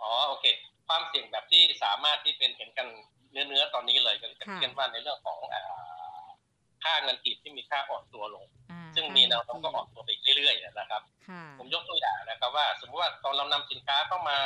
[0.02, 0.46] อ๋อโอเค
[0.88, 2.88] ความเสี่ยงแบบที่สามารถที่เป็นเห็นกัน
[3.32, 5.38] เนื้อๆตอนนี้เลยก็จะเช่นว่าในเรื่องของ
[6.84, 8.46] ค่าเงินกีบที่มีค่าอ่อนตัวลง
[8.96, 11.02] ซึ่งมีแนวโน้มก็อ่อนตัวไปเรื่อยๆนะครับ
[11.60, 11.94] ผมยกตั
[12.56, 14.38] วอย่างนะครับว่า สมมติว่าตอนเรานำสินค้าเข้ามา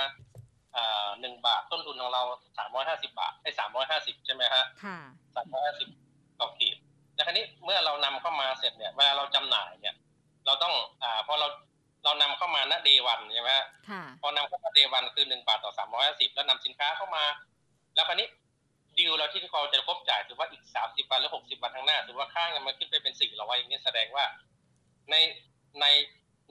[1.21, 2.23] หนึ่งบาทต้นทุนของเรา
[2.57, 4.63] สามร้อยห้าสิบาทให้สามร้อยห้าสิบใช่ไหมฮะ
[5.35, 5.87] สามร้อยห้าสิบ
[6.39, 6.77] ต่อขีด
[7.15, 9.95] แล้วคราวนี้เมื่อเรานำเข้ามาเสร็จเนี่ยเวลาเราจำหน่ายเนี่ย
[10.45, 11.47] เราต้องอ่าพอเรา
[12.03, 13.67] เรานำเข้ามาณเดวันใช่ไหมฮะ
[14.21, 17.23] พอนำเข้ามาเดวันคือหนึ่งบาทต่อสามร้อยห้าสิบแล้วนำสินค้าเข้ามา
[17.95, 18.27] แล้วคราวนี้
[18.97, 24.25] ดีลเราที่เขาจะครบจ่ายถือว่าอีกสามสิบวันหรือหกสิบวันข้างหน้าถือว่าค่าเงินมันขึ้นไปเป็นสี่ร้อยอย่างนี้แสดงว่า
[25.09, 25.15] ใน
[25.81, 25.85] ใน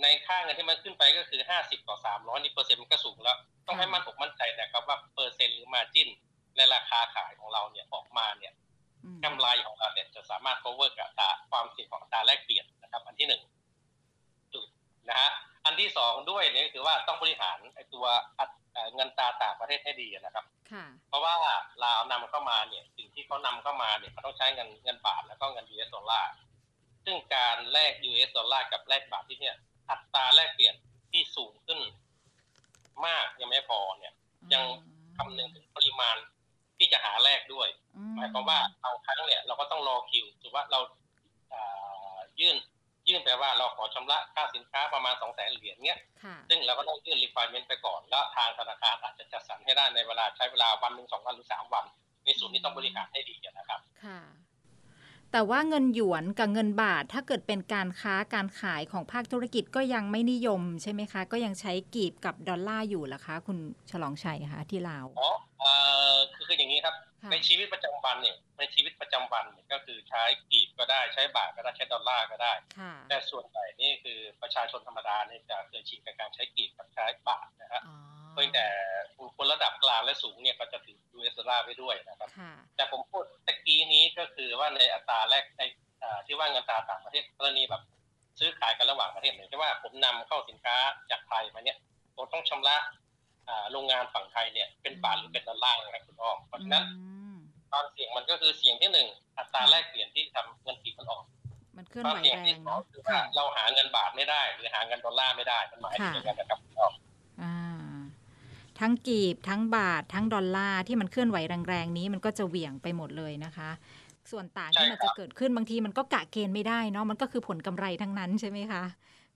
[0.03, 6.09] ในค่าเงินที่มันขึ้นไปก็คือ ห้าสิบต่อสามร้อยนี่เปอร์เซ็นต์มันก็สูงแล้ว ต้องให้มั่นอกมั่นใจนะครับว่าเปอร์เซ็นต์หรือมาจิ้น
[6.57, 8.53] ในราคาขายของเราเนี่ยออกมาเนี่ย
[9.25, 13.43] กำไรของเราเนี่ยจะสามารถ cover กับตาความเสี่ยงของตาแลกเปลี่ยนนะครับ อันที่หนึ่ง
[14.55, 14.67] จุด
[15.09, 15.31] นะฮะ
[15.65, 18.07] อันที่สองด้วยเนี่ยคือว่าต้องบริหารไอ้ตัว
[18.95, 20.45] เงินตาต่างประเทศให้ดีนะครับ
[21.09, 21.33] เพราะว่า
[21.81, 26.31] เรานำเข้ามาเนี่ยสิ่งที่เขานำเข้ามาเนี่ยเขาต้องใช้เงินเงินบาทแล้วก็เงิน US ดอลลาร์
[27.05, 29.57] ซึ่งการแลก US ดอลลาร์กับแลกบาทที่เนี่ย
[29.91, 30.75] อัตราแลกเปลี่ยน
[31.11, 31.81] ที่สูงขึ้น
[33.07, 34.13] มากยังไม่ พอเนี่ย
[34.53, 34.65] ยัง
[35.17, 36.17] คำนึงถึงปริมาณ
[36.79, 37.69] ที่จะหาแลกด้วย
[38.17, 40.81] หมายความว่าบางครั้งเนี่ยเราก็ต้องรอคิวถือว่าเรา
[42.41, 42.57] ยื่น
[43.09, 45.99] ยื่นแปลว่าเราขอชำระค่าสินค้าประมาณสองแสนเหรียญเนี้ย
[46.49, 51.85] ซึ่งเราก็ต้องยื่น requirement ไปก่อน แล้วทางธนาคารอาจจะจัดสรรให้ได้ในเวลาใช้เวลาวันหนึ่งสองวันหรือสามวัน
[52.25, 54.19] ในส่วนนี้ต้องบริหารให้ดีนะครับ ค่ะ
[55.33, 63.59] แต่ว่าเงินหยวนกับเงินบาท ถ้าเกิดเป็นการค้าการขายของภาคธุรกิจก็ยังไม่นิยมใช่ไหมคะ ก็ยังใช้กีบกับดอลลาร์อยู่หรอคะ คุณ
[63.91, 65.65] ฉลองชัยคะที่ลาวอ๋อเอ
[66.13, 66.95] อคืออย่างนี้ครับ
[67.33, 72.53] ในชีวิตประจำวันเนี่ยในชีวิตประจำวันก็คือใช้กีบก็ได้ใช้บาทก็ได้ใช้ดอลลาร์ก็ได้
[73.09, 78.67] แต่ส่วนใหญ่นี่คือประชาชนธรรมดาเนี่ยจะเคยชินกับการใช้กีบกับใช้บาทนะฮะเพียงแต่
[79.37, 82.29] คนระดับกลางและสูงเนี่ยก็จะถือ US dollar ไปด้วยนะครับ
[82.77, 85.63] แต่ผมพูดตะกี้นี้ก็คือว่าในอัตราแรกใน
[86.27, 87.83] ที่ว่าเงินตราต่างประเทศกรณีแบบ
[88.39, 90.77] ซื้อขายกันระหว่างประเทศเหมือนที่ว่าผมนำเข้าสินค้า
[91.11, 91.79] จากไทยมาเนี่ย
[92.17, 92.77] ผมต้องชำระ
[93.73, 96.85] โรงงานฝั่งไทยเนี่ยเป็นบาทหรือเป็นดอลลาร์นะครับคุณอ้อมเพราะฉะนั้น
[97.71, 99.07] ความเสี่ยงมันก็คือเสี่ยงที่หนึ่ง
[99.39, 101.23] อัตราแลกเปลี่ยนที่ทำเงินกีบมันออก
[101.77, 106.93] มันเคลื่อนไหวแรงเนาะคือว่าเราหาเงินบาทไม่ได้ หรือหาเงินดอลลาร์ไม่ได้มันหมายถึงอย่างนั้นนะครับคุณอ้อม
[108.81, 111.37] ทั้งกีบ ทั้งบาท ทั้งดอลลาร์ที่มันเคลื่อนไหว
[111.69, 113.71] แรงๆนี้มันก็จะเหวี่ยงไปหมดเลยนะคะ
[114.31, 118.83] ส่วนต่างที่มันจะเกิดขึ้นบางทีมันก็กะเกณฑ์ไม่ได้เนาะมันก็คือผลกำไรทั้งนั้นใช่ไหมคะ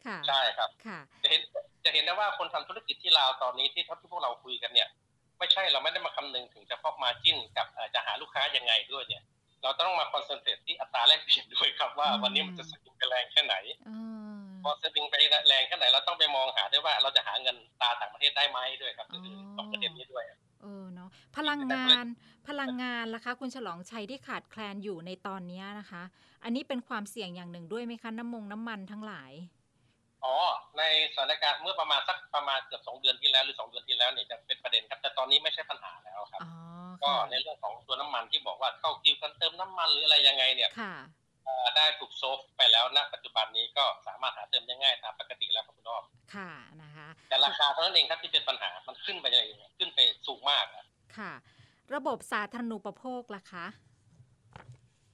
[0.07, 1.43] ค่ะใช่ครับค่ะจะเห็น
[1.85, 4.89] จะเห็นได้ว่าคนทำธุรกิจที่ลาวตอนนี้ที่ที่พวกเราคุยกันเนี่ย
[5.39, 9.23] ไม่ใช่เราไม่ได้มาคำนึงถึงเฉพาะ margin กับจะหาลูกค้ายังไงด้วยเนี่ย
[9.63, 13.55] เราต้องมา concentrate ที่อัตราแลกเปลี่ยนด้วยครับว่าวันนี้มันจะสกิลแรงแค่ไหน
[14.63, 15.15] พอสวิงไป
[15.49, 20.25] แรงแค่ไหนเราต้องไปมองหาด้วยว่าเราจะหาเงินตราต่างประเทศได้ไหมด้วยครับคือสองประเด็นนี้ด้วย
[20.63, 22.05] เออเนาะพลังงาน
[22.49, 26.03] พลังงานล่ะคะ คุณฉลองชัยที่ขาดแคลนอยู่ในตอนนี้นะคะ
[26.45, 29.33] อันนี้เป็นความเสี่ยงอย่างหนึ่งด้วยไหมคะน้ำมงน้ำมันทั้งหลาย
[30.25, 30.37] อ๋อ
[30.79, 30.83] ใน
[31.15, 36.41] สถานการณ์เมื่อประมาณสักประมาณเกือบสองเดือนที่แล้วหรือสองเดือนที่แล้วเนี่ยจะเป็นประเด็นครับแต่ตอนนี้ไม่ใช่ปัญหาแล้วครับ
[37.03, 40.71] ก็ในเรื่องของตัวน้ำมันที่บอกว่าเข้าคิวกันเติมน้ำมันหรืออะไรยังไงเนี่ย
[41.77, 46.51] ได้ถูกโซฟไปแล้วณปัจจุบันนี้ก็สามารถหาเติมได้ง่ายตามปกติแล้วครับคุณอ้อมค่ะ
[46.83, 49.47] นะคะแต่ราคาเท่านั้นเองครับที่เป็นปัญหามันขึ้นไปเลย
[49.79, 50.65] ขึ้นไปสูงมาก
[51.19, 51.33] ค่ะ
[51.95, 53.67] ระบบสาธารณูปโภคล่ะคะ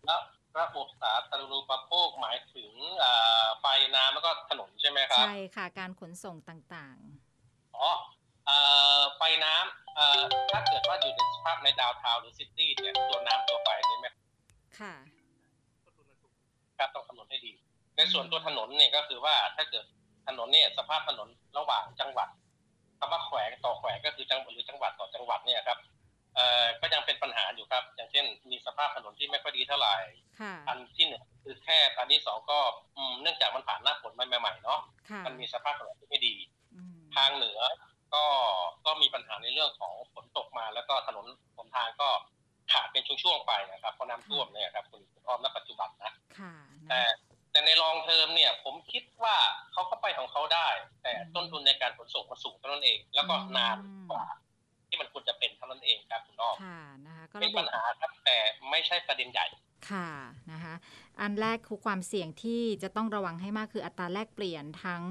[0.06, 0.20] แล้ว
[0.60, 2.72] ระบบสาธารณูปโภคหมายถึง
[3.60, 7.90] ไฟน้ำแล้วก็ถนนใช่ไหมครับ ใช่ค่ะการขนส่งต่างๆ อ๋อ
[9.16, 14.06] ไฟน้ำถ้าเกิดว่าอยู่ในสภาพในดาวทาวหรือซิตี้เนี่ยตัวน้ำตัวไฟใช่ไหม
[14.78, 14.94] ค่ะ
[16.78, 17.52] ครับต้องคำนวณให้ดี
[17.96, 19.84] ในส่วนตัวถนนเนี่ยก็คือว่าถ้าเกิด
[20.28, 22.28] ถนนเนี่ยสภาพถนนระหว่างจังหวัด
[22.98, 25.78] คำว่าแขวงต่อแขวงก็คือจังหวัดหรือจังหวัดต่อจังหวัดเนี่ยครับ
[26.34, 29.96] เอ่อก็ยังเป็นปัญหาอยู่ครับ อย่างเช่น มีสภาพถนนที่ไม่ค่อยดีเท่าไหร่
[30.68, 32.58] อันที่หนึ่งคือแค่อันที่สองก็
[33.22, 34.80] เนื่องจากมันผ่านหน้าฝนใหม่ๆเนาะ
[35.26, 36.34] มันมีสภาพถนนที่ไม่ดี
[37.16, 37.60] ทางเหนือ
[38.14, 38.24] ก็
[38.86, 42.08] ก็มีปัญหาในเรื่องของฝนตกมาแล้วก็ถนนหนทางก็
[42.72, 46.12] ขาดเป็นช่วงๆไปนะครับเพราะน้ำท่วมเนี่ยครับคุณอ้อมณปัจจุบันนะ
[46.88, 47.00] แต่
[47.50, 49.36] แต่ในรองเทอมเนี่ยผมคิดว่า
[49.72, 50.68] เขาก็ไปของเขาได้
[51.02, 53.76] แต่ต้นทุนในการขนส่งมันสูงเท่านั้นเอง แล้วก็นาน
[54.10, 54.26] กว่า
[54.88, 58.36] ที่มันควรจะเป็นเท่านั้นเองครับคุณอ้อมค่ะนะคะก็เป็นปัญหาครับแต่
[58.70, 59.46] ไม่ใช่ประเด็นใหญ่
[59.90, 60.10] ค่ะ
[60.52, 60.74] นะคะ
[61.20, 65.04] อันแรกคือความเสี่ยงที่จะต้องระวังให้มากคืออัตราแลกเปลี่ยนทั้ง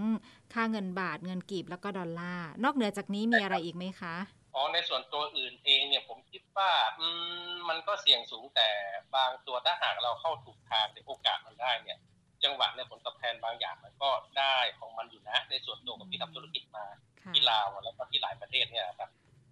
[0.53, 4.15] ค่าเงินบาทเงินกีบแล้วก็ดอลลาร์นอกเหนือจากนี้มีอะไรอีกไหมคะ
[4.57, 7.05] อ๋อในส่วนตัวอื่นเองเนี่ยผมคิดว่าอื
[7.51, 8.69] มมันก็เสี่ยงสูงแต่
[9.15, 11.97] บางตัวถ้าหากเราเข้าถูกทางในโอกาสมันได้เนี่ย
[12.43, 16.85] จังหวะในผลตอบแทนบางอย่างมันก็ได้ของมันอยู่นะ ในส่วนตัวของที่ทำธุรกิจมา
[17.33, 19.09] ที่ลาวแล้วก็ที่หลายประเทศเนี่ยครับ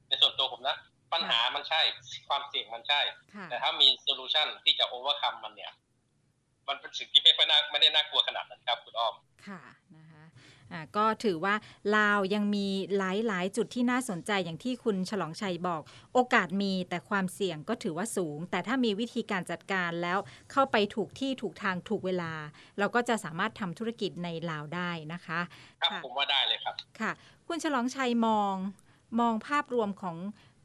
[0.09, 0.77] ในส่วนตัวผมนะ
[1.13, 1.81] ปัญหามันใช่
[2.29, 3.01] ความเสี่ยงมันใช่
[3.49, 5.71] แต่ถ้ามี solution ที่จะ overcome มันเนี่ย
[6.67, 9.13] มันเป็นสิ่งที่ไม่ค่อยน่าไม่ได้น่ากลัวขนาดนั้นครับคุณอ้อม
[9.47, 9.84] ค่ะนะคะอ่า
[10.97, 11.55] ก็ถือว่า
[11.95, 15.81] ลาวยังมีหลายหลายจุดที่น่าสนใจอย่างที่คุณฉลองชัยบอก
[16.13, 20.17] โอกาสมีแต่ความเสี่ยงก็ถือว่าสูง แต่ถ้ามีวิธีการจัดการแล้ว
[20.51, 22.33] เข้าไปถูกที่ถูกทางถูกเวลา
[22.79, 25.39] เราก็จะสามารถทำธุรกิจในลาวได้นะคะ
[25.81, 27.11] ครับผมว่าได้เลยครับค่ะ
[27.47, 28.55] คุณฉลองชัยมอง
[29.19, 30.17] มองภาพรวมของ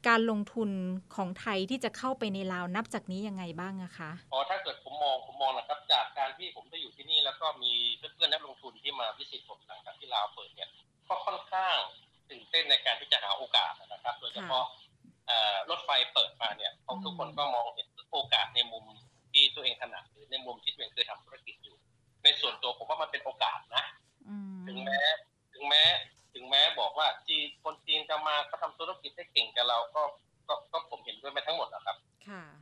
[0.07, 0.69] การลงทุน
[1.15, 10.69] ของไทยที่จะเข้าไปในลาวนับจากนี้ยังไงบ้างอะคะอ๋อถ้าเกิดผมมองผมมองนะครับ จากการที่ผมได้อยู่ที่นี่แล้วก็มีเพื่อนๆนักลงทุนที่มาวิสิตผมหลังจากที่ลาวเปิดเนี่ย
[11.07, 11.75] ก็ค่อนข้าง
[12.29, 14.65] ตื่นเต้นในการที่จะหาโอกาสนะครับ โดยเฉพาะ
[15.69, 16.71] รถไฟเปิดมาเนี่ย
[17.03, 18.83] ทุกคนก็มองเห็นโอกาสในมุม
[19.31, 21.75] ที่ตัวเองถนัดหรือในมุมที่ตัวเองเคยทำธุรกิจอยู่
[22.23, 23.83] ในส่วนตัวผมว่ามันเป็นโอกาสนะ
[24.67, 24.99] ถึงแม้
[25.53, 25.83] ถึงแม้
[26.33, 30.01] ถึงแม้บอกว่าจีนคนจีนจะมาเขาทำธุรกิจได้เก่งกับเราก็
[30.47, 31.97] ก็ก็ผมเห็นด้วยมาทั้งหมดนะครับ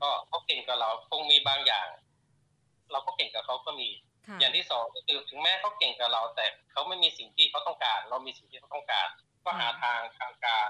[0.01, 1.87] ก็เขาเก่งกับเราคงมีบางอย่าง
[2.91, 3.89] เราก็เก่งกับเขาก็มี
[4.39, 9.07] อย่างที่สองก็คือถึงแม้เขาเก่งกับเราแต่เขาไม่มีสิ่งที่เขาต้องการ เรามีสิ่งที่เขาต้องการ
[9.45, 10.69] ก็หาทางทางการ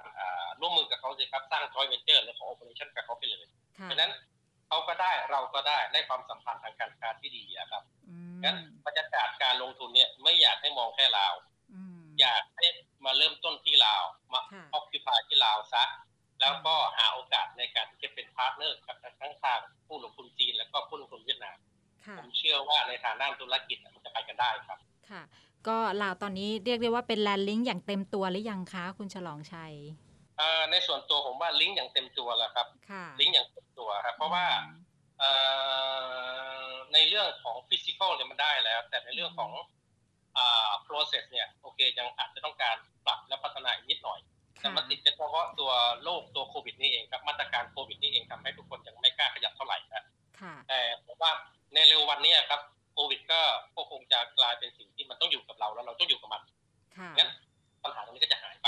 [0.60, 3.46] ร่วมมือกับเขาสิครับสร้างจอยเวนเจอร์หรือ co-operation กับเขาไปเลย
[3.84, 4.12] เพราะนั้น
[4.68, 7.84] เขาก็ได้เราก็ได้ได้ความสัมพันธ์ทางการค้าที่ดีครับ
[8.44, 11.28] งั้นบรรยากาศการลงทุนเนี่ยไม่อยากให้มองแค่เรา
[12.20, 12.66] อยากให้
[13.06, 14.42] มาเริ่มต้นที่ลาวมา
[14.74, 15.84] occupy ที่ลาวซะ
[16.40, 21.58] แล้วก็หาโอกาสในการที่จะเป็น partner กับทั้งทางผู้ลงทุนจีนและก็ผู้ลงทุนเวียดนาม
[22.18, 25.22] ผมเชื่อว่าในทางด้านธุรกิจมันจะไปกันได้ครับ ค่ะ
[25.68, 29.74] ก็ลาวตอนนี้เรียกได้ว่าเป็น land link อย่างเต็มตัวหรือยังคะคุณฉลองชัย
[30.72, 32.68] ในส่วนตัวผมว่าลิงก์อย่างเต็มตัวแล้วครับ
[33.20, 34.46] ลิงก์อย่างเต็มตัวครับ เพราะว่า
[36.94, 39.52] ในเรื่องของ physical เนี่ยมันได้แล้ว แต่ในเรื่องของ
[40.88, 44.20] process เนี่ยโอเคยังอาจจะต้องการปรับและพัฒนาอีกนิดหน่อย
[44.62, 45.72] แต่มันติดเป็นเพราะตัว
[46.04, 50.04] โรคตัวโควิดนี่เองครับมาตรการโควิดนี่เองทำให้ทุกคนยังไม่กล้าขยับเท่าไหร่นะ
[50.68, 51.32] แต่ผมว่า
[51.74, 52.62] ในเร็ววันนี้ครับ
[52.94, 53.42] โควิดก็
[53.76, 56.42] ก็คงจะกลายเป็นสิ่งที่มันต้องอยู่กับเราแล้วเราต้องอยู่กับมัน
[57.18, 57.30] งั้น
[57.84, 58.68] ปัญหาตรงนี้ก็จะหายไป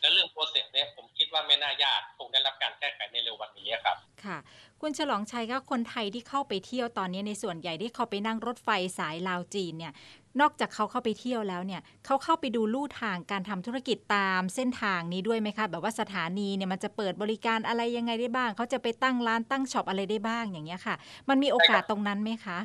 [0.00, 4.38] แล้วเรื่อง process เนี่ยผมคิดว่าไม่น่ายากคงได้รับการแก้ไขในเร็ววันนี้ครับ ค่ะ
[4.80, 8.68] คุณฉลองชัยก็คนไทยที่เข้าไปเที่ยวตอนนี้ในส่วนใหญ่ที่เขาไปนั่งรถไฟ
[8.98, 9.92] สายลาวจีนเนี่ย
[10.40, 20.94] นอกจากเขาเข้าไปเที่ยวแล้วเนี่ยเขาเข้าไปดูลู่ทางการทำธุรกิจตามเส้นทางนี้ด้วยไหมคะ แบบว่าสถานีเนี่ยมันจะเปิดบริการอะไรยังไงได้บ้าง เขาจะไปตั้งร้านตั้ง shop อะไรได้บ้างอย่างเงี้ยค่ะ
[21.28, 22.58] มันมีโอกาสตรงนั้นไหมคะ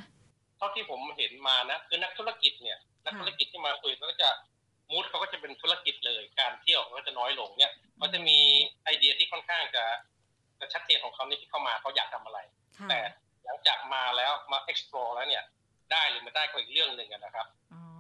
[0.58, 4.30] เท่าที่ผมเห็นมานะคือนักธุรกิจเนี่ยนักธุรกิจที่มาคุยเขาก็จะ
[4.92, 8.38] มูดเขาก็จะเป็นธุรกิจเลย การเที่ยวเขาก็จะน้อยลงเนี่ยเขาจะมี
[8.84, 9.84] ไอเดียที่ค่อนข้างจะ
[10.60, 12.40] จะชัดเจนของเขานี่ที่เข้ามาเขาอยากทำอะไร
[12.90, 13.00] แต่
[13.46, 15.44] หลังจากมาแล้วมา explore แล้วเนี่ย
[15.92, 17.48] ได้หรือไม่ได้ก็อีกเรื่องหนึ่งนะครับ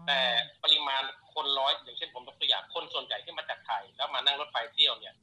[0.07, 0.19] แต่
[0.63, 5.15] ปริมาณคนร้อยอย่างเช่นผมยกตัวอย่างคนส่วนใหญ่ที่มาจากไทยแล้วมานั่งรถไฟเที่ยวเนี่ย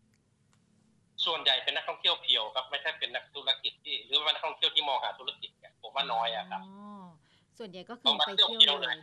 [1.25, 6.63] ส่วนใหญ่เป็นนักท่องเที่ยวเพียวครับ ไม่ใช่เป็นนักธุรกิจที่หรือว่านักท่องเที่ยวที่มองหาธุรกิจเนี่ยผมว่าน้อยอะครับ
[7.59, 8.97] ส่วนใหญ่ก็คือไปเที่ยวเลย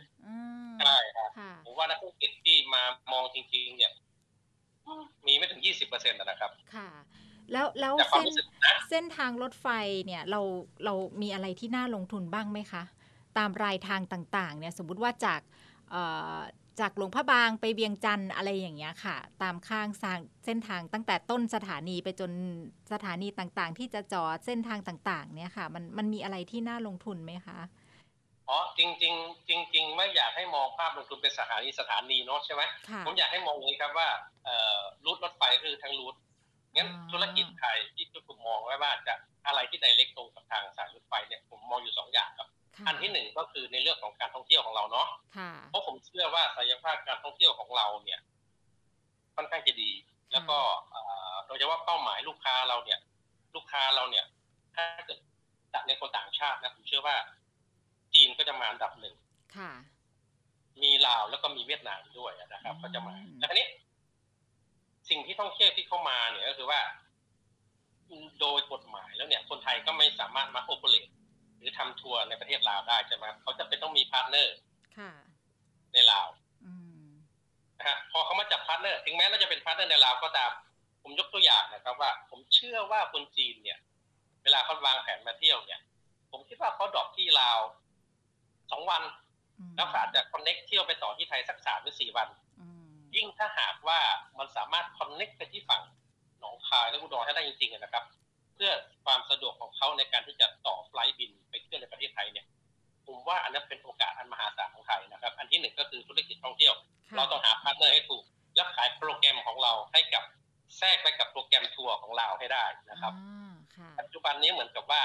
[0.80, 1.30] ใช่ครับ
[1.64, 3.92] ผมว่านักธุรกิจที่มามองจริง ๆ เนี่ย
[5.26, 6.88] มีไม่ถึงยี่สิบเปอร์เซ็นต์นะครับ ค่ะ
[7.52, 8.26] แล้วแล้วเส้น
[8.90, 9.66] เส้นทางรถไฟ
[10.06, 10.40] เนี่ย เรา
[10.84, 12.82] เรามีอะไรที่น่าลงทุนบ้างไหมคะ
[13.38, 15.40] ตามรายทางต่างๆเนี่ยสมมุติว่าจาก
[16.80, 22.30] จากหลวงพระบางไปเวียงจันทร์อะไรอย่างเงี้ยค่ะ ตามข้างทางเส้นทางตั้งแต่ต้นสถานีไปจน
[22.92, 27.58] สถานีต่างๆ ที่จะจอดเส้นทางต่างๆ เนี่ยค่ะ มันมันมีอะไรที่น่าลงทุนไหมคะ
[28.48, 29.14] อ๋อจริงจริง
[29.48, 32.62] จริงจริงไม่อยากให้มองภาพลงทุนเป็นสถานีสถานีเนาะใช่ไหม
[33.06, 34.08] ผมอยากให้มองอย่างนี้ครับว่า
[34.44, 36.14] เอ่อรูทรถไฟคือทั้งรูท
[36.74, 39.14] งั้นธุรกิจไทยที่ทุกคนมองไว้ว่าจะ
[39.46, 42.48] อะไรที่ไดเรกตรงกับทางสายรถไฟเนี่ยผมมองอยู่สองอย่างครับ
[42.86, 45.08] อันที่หนึ่งก็คือในเรื่องของการท่องเที่ยวของเราเนาะ
[45.70, 48.20] เพราะผมเชื่อว่าศักยภาพการท่องเที่ยวของเราเนี่ย
[49.36, 49.90] ค่อนข้างจะดี
[50.32, 50.58] แล้วก็
[51.46, 52.98] โดยเฉพาะเป้าหมายลูกค้าเราเนี่ย
[53.54, 54.24] ลูกค้าเราเนี่ย
[54.74, 55.18] ถ้าเกิด
[55.86, 57.16] ในคนต่างชาตินะผมเชื่อว่า
[58.14, 59.14] จีนก็จะมาอันดับหนึ่ง
[60.82, 63.68] มีลาวแล้วก็มีเวียดนามด้วยนะครับ ก็จะมาแล้วทีนี้
[65.10, 66.80] สิ่งที่ท่องเที่ยวที่เข้ามาเนี่ยก็คือว่า
[68.40, 71.08] โดยกฎหมายแล้วเนี่ย คนไทยก็ไม่สามารถมา operate ห
[71.62, 74.56] รือทำทัวร์ในประเทศลาวได้ใช่ไหมเขาจะเป็นต้องมี partner
[75.92, 76.28] ในลาว
[77.78, 80.50] นะฮะพอเขามาจับ partner ถึงแม้เราจะเป็น partner ในลาวก็ตาม
[81.02, 83.78] ผมยกตัวอย่างนะครับว่า ผมเชื่อว่าคนจีนเนี่ย
[84.42, 85.80] เวลาเขาวางแผนมาเที่ยวเนี่ย
[86.30, 87.58] ผมคิดว่าเขาดอกที่ลาว
[88.70, 89.02] สองวัน
[89.76, 92.28] แล้วอาจจะ connect เที่ยวไปต่อที่ไทยสักสามหรือสี่วัน
[93.14, 93.98] ยิ่งถ้าหากว่า
[94.38, 95.82] มันสามารถ connect ไปที่ฝั่ง
[96.40, 102.46] หนองคายและอุดรให้ได้จริงๆนะครับเพื่อความสะดวกของเขาในการที่จะต่อ flight บินไปเที่ยวในประเทศไทยเนี่ย
[103.06, 106.74] ผมว่าอันนั้นเป็นโอกาสอันมหาศาลของไทยนะครับ อันที่หนึ่งก็คือธุรกิจท่องเที่ยว
[107.16, 110.22] เราต้องหา partner ให้ถูก และขายโปรแกรมของเราให้กับ
[110.78, 113.12] แทรกไปกับโปรแกรมทัวร์ของเราให้ได้นะครับ
[113.98, 115.02] ปัจจุบันนี้เหมือนกับว่า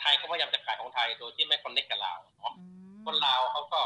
[0.00, 2.54] ไทยก็พยายามจะขายของไทยโดยที่ไม่ connect กับเราเนาะ
[3.04, 3.80] คนลาวเขาก็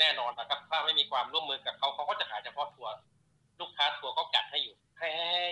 [0.00, 2.92] แน่นอนนะครับ ถ้าไม่มีความร่วมมือกับเขาเขาก็จะขายเฉพาะทัวร์
[3.60, 5.10] ลูกค้าทัวร์ก็กักให้อยู่ ให้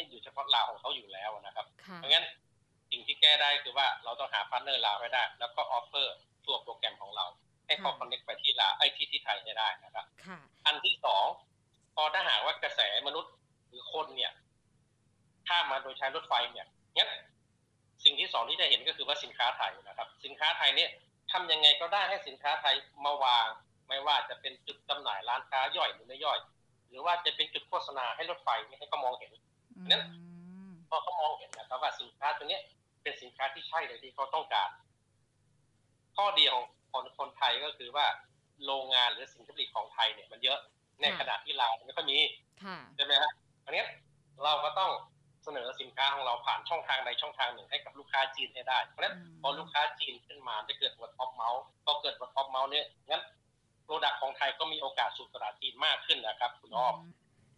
[0.08, 2.26] อยู่เฉพาะลาวของเขาอยู่แล้วนะครับ เพราะงั้น
[2.90, 7.26] สิ่งที่แก้ได้คือว่าเราต้องหา partner ลาวให้ได้ แล้วก็ offer ตัวโปรแกรมของเรา
[7.66, 10.04] ให้เขา connect ไปที่ลาวไอที่ที่ไทยให้ได้นะครับ
[10.66, 11.26] อันที่สอง
[11.94, 13.32] พอถ้าหากว่ากระแสมนุษย์
[13.68, 14.32] หรือคนเนี่ย
[15.48, 17.10] ข้ามมาโดยใช้รถไฟเนี่ยงั้น
[18.04, 20.90] สิ่งที่สองที่จะเห็นก็คือว่าสินค้าไทยนะครับ สินค้าไทยเนี่ย
[21.32, 22.74] ทำยังไงก็ได้ให้สินค้าไทย
[23.04, 23.46] มาวาง
[23.88, 26.38] ไม่ว่าจะเป็นจุดจำหน่ายร้านค้าย่อยหรือไม่ย่อย
[26.92, 29.30] หรือว่าจะเป็นจุดโฆษณาให้รถไฟให้เขามองเห็น
[29.86, 30.02] นั้น
[30.88, 32.58] พอเขามองเห็นนะครับว่าสินค้าตัวนี้
[33.02, 34.70] เป็นสินค้าที่ใช่เลยที่เขาต้องการ
[36.16, 38.06] ข้อดีของคนคนไทยก็คือว่า
[38.64, 40.58] โรงงานหรือสินค้าผลิตของไทยเนี่ยมันเยอะ
[41.00, 42.18] ในขณะที่เราไม่ค่อยมี
[42.96, 43.32] ใช่ไหมฮะ
[43.64, 43.84] อันนี้
[44.44, 44.90] เราก็ต้อง
[45.44, 53.41] เสนอสินค้าของเราผ่านช่องทางใดช่องทางหนึ่งให้กับลูกค้าจีนให้ได้ เพราะฉะนั้นพอลูกค้าจีนขึ้นมาจะเกิด word of mouth พอเกิด word of mouth เนี่ยงั้นโป
[53.92, 56.94] duct ของไทยก็มีโอกาสสู่ตลาดจีนมากขึ้นนะครับคุณอ้อม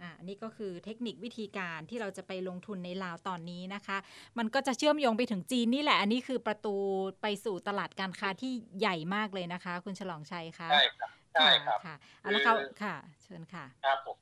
[0.03, 3.97] อ่านี่ก็คือเทคนิควิธีการที่เราจะไปลงทุนในลาวตอนนี้นะคะ
[4.39, 6.77] มันก็จะเชื่อมโยงไปถึงจีนนี่แหละ อันนี้คือประตู
[7.23, 11.97] ไปสู่ตลาดการค้าที่ใหญ่มากเลยนะคะ คุณฉลองชัยคะใช่ครับใช่ครับค่ะ
[12.31, 14.17] แล้วเขาค่ะ เชิญค่ะครับผม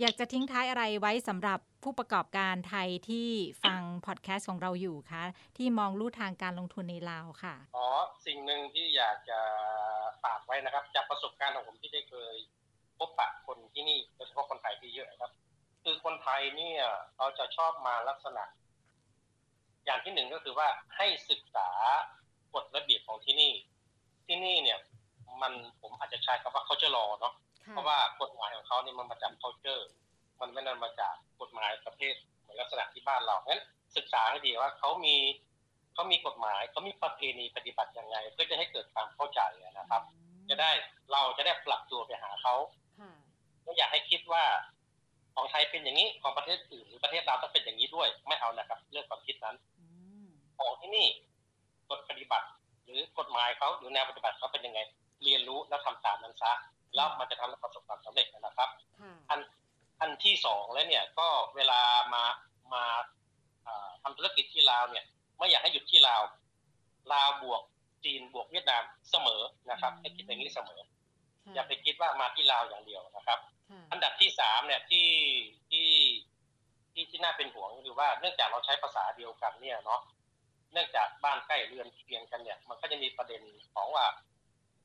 [0.00, 3.28] อยากจะทิ้งท้ายอะไรไว้สำหรับผู้ประกอบการไทยที่
[3.64, 5.22] ฟังพอดแคสต์ของเราอยู่คะ
[5.56, 7.86] ที่มองลู่ทางการลงทุนในลาวค่ะ อ๋อ
[8.26, 9.40] สิ่งหนึ่งที่อยากจะ
[10.24, 12.34] ฝากไว้นะครับ จากประสบการณ์ของผมที่ได้เคย
[12.98, 15.32] พบปะคนที่นี่โดยเฉพาะคนไทยที่เยอะครับ
[15.82, 16.82] คือคนไทยเนี่ย
[17.18, 18.44] เราจะชอบมาลักษณะ
[19.84, 21.68] อย่างที่หนึ่งก็คือว่าให้ศึกษา
[22.54, 23.52] กฎระเบียบของที่นี่
[24.26, 24.78] ที่นี่เนี่ย
[25.42, 27.34] มันผมอาจจะใช้คำว่าเขาจะรอเนาะ
[27.72, 29.82] เพราะว่ากฎหมายของเขานี่มันมาจาก culture
[30.40, 33.62] มันไม่ได้มาจากกฎหมายประเภทเหมือนลักษณะที่บ้านเรางั้น
[33.96, 35.16] ศึกษาให้ดีว่าเขามี
[35.94, 40.02] เขามีกฎหมายเขามีประเพณีปฏิบัติยังไง เพื่อจะให้เกิดความเข้าใจนะครับ
[40.48, 40.70] จะได้
[41.12, 42.54] เราจะได้ปรับตัวไปหาเขา
[43.62, 44.44] ไม่อยากให้คิดว่า
[45.34, 49.56] ของไทยเป็นอย่างนี้ของประเทศอื่นหรือประเทศเราต้องเป็นอย่างนี้ด้วย ไม่เอานะครับ เรื่องความคิดนั้น
[50.58, 51.06] ของที่นี่
[51.90, 52.46] กฎปฏิบัติ
[52.84, 54.80] หรือกฎหมายเขาหรือแนวปฏิบัติเขาเป็นยังไง
[55.24, 56.52] เรียนรู้แล้วทำตามนั้นซะ
[56.96, 58.68] แล้วมันจะทำให้ประสบความสำเร็จนะครับ
[59.30, 59.40] อัน
[60.00, 61.80] อันที่สองแล้วเนี่ยก็เวลา
[62.14, 62.24] มา
[62.74, 62.84] มา
[64.02, 65.04] ทำธุรกิจที่ลาวเนี่ย
[65.38, 66.22] ไม่อยากให้หยุดที่ลาว
[67.12, 67.62] ลาวบวก
[68.04, 70.80] จีนบวกเวียดนามเสมอนะครับให้คิดอย่างนี้เสมอ
[71.54, 73.38] อย่าไปคิดว่ามาที่ลาวอย่างเดียวนะครับ
[73.92, 75.08] อันดับที่สามเนี่ยที่
[75.70, 75.88] ที่
[76.92, 80.00] ที่ที่น่าเป็นห่วงก็คือว่าเนื่องจากเราใช้ภาษาเดียวกันเนี่ยเนาะ
[80.72, 83.42] เนื่องจากบ้านใกล้เรือนเคียงกันเนี่ย มันก็จะมีประเด็น
[83.74, 84.06] ของว่า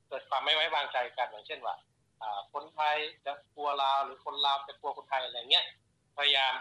[0.08, 1.76] เกิดความไม่ไว้วางใจกันอย่างเช่นว่า
[2.54, 5.66] คนไทยจะกลัวลาวหรือคนลาวจะกลัวคนไทยอะไรเงี้ย
[6.18, 6.54] พยายาม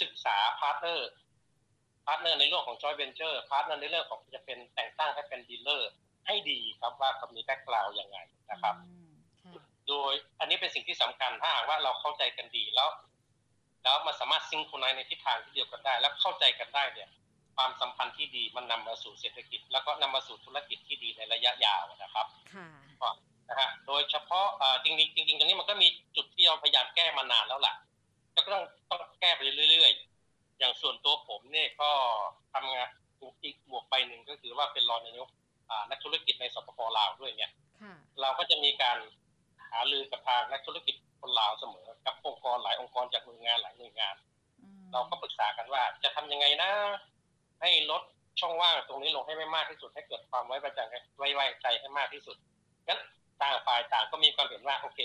[0.00, 5.90] ศึกษา partner partner ในเรื่องของ joint venture partner ในเรื่องของจะเป็นแต่งตั้งให้เป็น dealer
[6.26, 8.18] ให้ดีครับว่าเขามี background ยังไง
[8.50, 8.74] นะครับ
[9.88, 12.88] โดยอันนี้เป็นสิ่งที่สำคัญถ้าหากว่าเราเข้าใจกันดีแล้ว
[13.82, 17.08] แล้วมันสามารถ sync คนในทิศทางที่เดียวกันได้ แล้วเข้าใจกันได้เนี่ย
[17.56, 23.12] ความสัมพันธ์ที่ดีมันนำมาสู่เศรษฐกิจ แล้วก็นำมาสู่ธุรกิจที่ดีในระยะยาวนะครับค่ะ
[23.48, 24.48] นะฮะโดยเฉพาะ
[24.84, 27.74] จริงจริงจริงตรงนี้มันก็มีจุดที่เราพยายามแก้มานานแล้วล่ะ
[28.34, 29.40] ก็ต้องต้องแก้ไป
[29.70, 31.90] เรื่อยๆ อย่างส่วนตัวผมเนี่ยก็
[32.52, 32.88] ทำงาน
[33.44, 35.28] อีกบวกไปหนึ่งก็คือว่าเป็นรองนายก
[35.90, 37.50] นักธุรกิจในสปปลาวด้วยเนี่ย
[38.20, 38.98] เราก็จะมีการ
[39.70, 44.14] หารือกับทางนักธุรกิจคนลาวเสมอกับองค์กรหลายองค์กรจากหน่วยงานหลายหน่วยงาน
[44.92, 46.70] เราก็ปรึกษากันว่าจะทำยังไงนะ
[47.60, 48.02] ให้ลด
[48.40, 50.80] ช่องว่างตรงนี้ลงให้ไม่มากที่สุดให้เกิดความไว้ใจ
[51.18, 52.36] ไว้ไว้ใจให้มากที่สุด
[52.88, 53.00] งั้น
[53.44, 54.98] ต่างฝ่ายต่างก็มีความเห็นว่าโอเค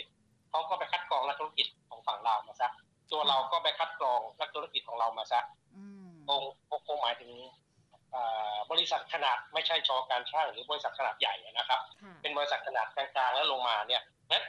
[0.49, 2.69] เขาก็ไปคัดกรองนักธุรกิจของฝั่งเรามาซะ
[3.11, 5.39] ตัวเราก็ไปคัดกรองนักธุรกิจของเรามาซะ
[6.29, 6.51] องค์
[6.87, 7.31] คงหมายถึง
[8.71, 11.79] บริษัทขนาดไม่ใช่ชอการช่างหรือบริษัทขนาดใหญ่นะครับ
[12.21, 14.43] เป็นบริษัทขนาดกลางๆแล้วลงมาเนี่ยนะ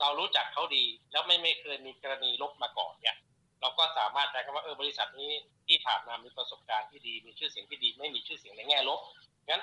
[0.00, 3.16] เรารู้จักเขาดีแล้วไม่ไม่เคยมีกรณีลบมาก่อนเนี่ย
[3.60, 5.32] เราก็สามารถใช้คำว่าเออบริษัทนี้
[5.66, 9.00] ที่ผ่านมามีประสบการณ์ที่ดีมีชื่อเสียงที่ดี ไม่มีชื่อเสียงในแง่ลบ
[9.48, 9.62] งั้น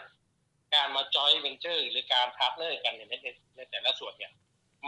[0.75, 3.01] การมาจอยเวนเจอร์ หรือการ partner กันใน
[3.55, 4.31] ในแต่ละส่วนเนี่ย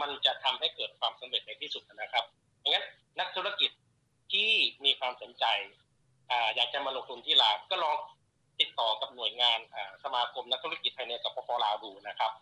[0.00, 2.24] มันจะทำให้เกิดความสำเร็จในที่สุดนะครับ
[2.58, 2.84] เพราะงั้น
[3.20, 3.70] นักธุรกิจ
[4.32, 4.50] ที่
[4.84, 5.44] มีความสนใจ
[6.56, 7.96] อยากจะมาลงทุนที่ลาวก็ลอง
[8.60, 9.58] ติดต่อกับหน่วยงาน
[10.04, 12.32] สมาคมนักธุรกิจภายในสปปลาวดูนะครับ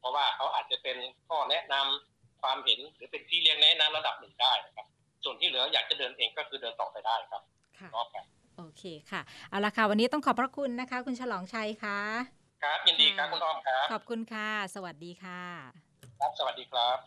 [0.00, 0.96] เพราะว่าเขาอาจจะเป็น
[1.28, 4.86] ข้อแนะนำความเห็นหรือเป็นที่เลี้ยงแนะนำระดับหนึ่งได้นะครับ
[5.24, 7.42] ส่วนที่เหลืออยากจะเดินเองก็คือเดินต่อไปได้ครับ
[7.78, 7.88] ค่ะ
[8.56, 15.42] โอเคค่ะ เอาละค่ะ วันนี้ต้องขอบพระคุณนะคะ คุณฉลองชัยค่ะ ครับ ยินดีครับคุณอ้อมครับ ขอบคุณค่ะ สวัสดีค่ะ
[16.20, 16.98] ครับ สวัสดีครับ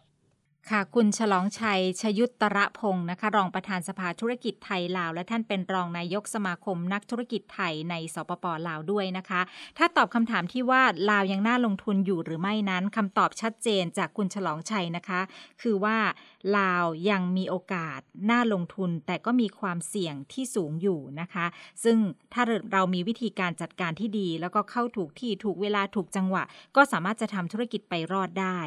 [0.67, 9.41] ค่ะคุณฉลองชัย ชยุตตระพงศ์นะคะ รองประธานสภาธุรกิจไทยลาว และท่านเป็นรองนายกสมาคมนักธุรกิจไทยในสปปลาวด้วยนะคะ
[9.77, 15.21] ถ้าตอบคำถามที่ว่าลาวยังน่าลงทุนอยู่หรือไม่นั้นคำตอบชัดเจนจากคุณฉลองชัยนะคะ
[15.61, 15.97] คือว่า
[16.57, 17.99] ลาวยังมีโอกาส
[18.29, 21.45] น่าลงทุน แต่ก็มีความเสี่ยงที่สูงอยู่นะคะ
[21.83, 21.97] ซึ่ง
[22.33, 22.43] ถ้า
[22.73, 26.43] เรามีวิธีการจัดการที่ดี แล้วก็เข้าถูกที่ถูกเวลาถูกจังหวะ
[26.75, 28.59] ก็สามารถจะทำธุรกิจไปรอดได้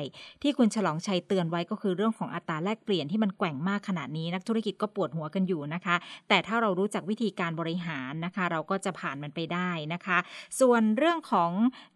[0.42, 5.96] ที่คุณฉลองชัยเตือนไว้ก็คือเรื่องของอัตราแลกเปลี่ยนที่มันแกว่งมากขนาดนี้นักธุรกิจก็ปวดหัวกันอยู่นะคะ
[6.28, 10.18] แต่ถ้าเรารู้จักวิธีการบริหารนะคะ เราก็จะผ่านมันไปได้นะคะ
[10.60, 11.50] ส่วนเรื่องของ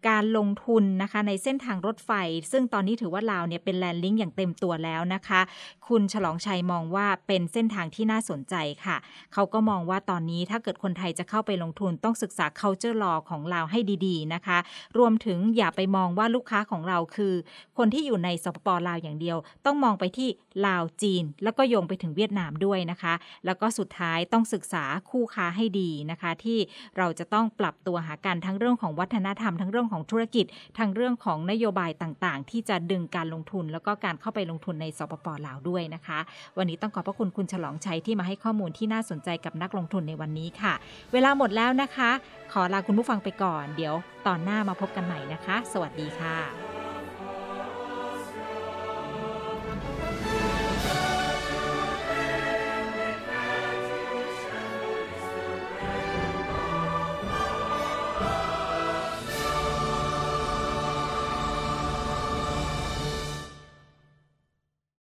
[0.09, 2.11] การลงทุนนะคะในเส้นทางรถไฟ
[2.51, 5.41] ซึ่งตอนนี้ถือว่าลาวเนี่ยเป็นแลนด์ลิงก์อย่างเต็มตัวแล้วนะคะ
[5.87, 8.97] คุณฉลองชัยมองว่าเป็นเส้นทางที่น่าสนใจค่ะ
[9.33, 14.57] เขาก็มองว่าตอนนี้ถ้าเกิดคนไทยจะเข้าไปลงทุนต้องศึกษา culture law ของลาวให้ดีๆนะคะ
[14.97, 17.33] รวมถึงอย่าไปมองว่าลูกค้าของเราคือ
[17.77, 20.29] คนที่อยู่ในสปปลาวอย่างเดียว ต้องต้องมองไปที่
[20.67, 23.13] ลาวจีน แล้วก็โยงไปถึงเวียดนามด้วยนะคะ
[23.45, 26.59] แล้วก็สุดท้ายต้องศึกษาคู่ค้าให้ดีนะคะ ที่
[26.97, 30.45] เราจะต้องปรับตัวหากันทั้งเรื่องของวัฒนธรรมทั้งเรื่องของธุรกิจ
[30.77, 36.19] ทั้งเรื่องของนโยบายต่างๆ ที่จะดึงการลงทุน แล้วก็การเข้าไปลงทุนในสปปลาวด้วยนะคะ
[36.57, 40.73] วันนี้ต้องขอบพระคุณคุณฉลองชัยที่มาให้ข้อมูลที่น่าสนใจกับนักลงทุนในวันนี้ค่ะ
[41.13, 42.11] เวลาหมดแล้วนะคะ
[42.51, 43.95] ขอลาคุณผู้ฟังไปก่อน เดี๋ยว
[44.27, 46.76] ตอนหน้ามาพบกันใหม่นะคะ สวัสดีค่ะ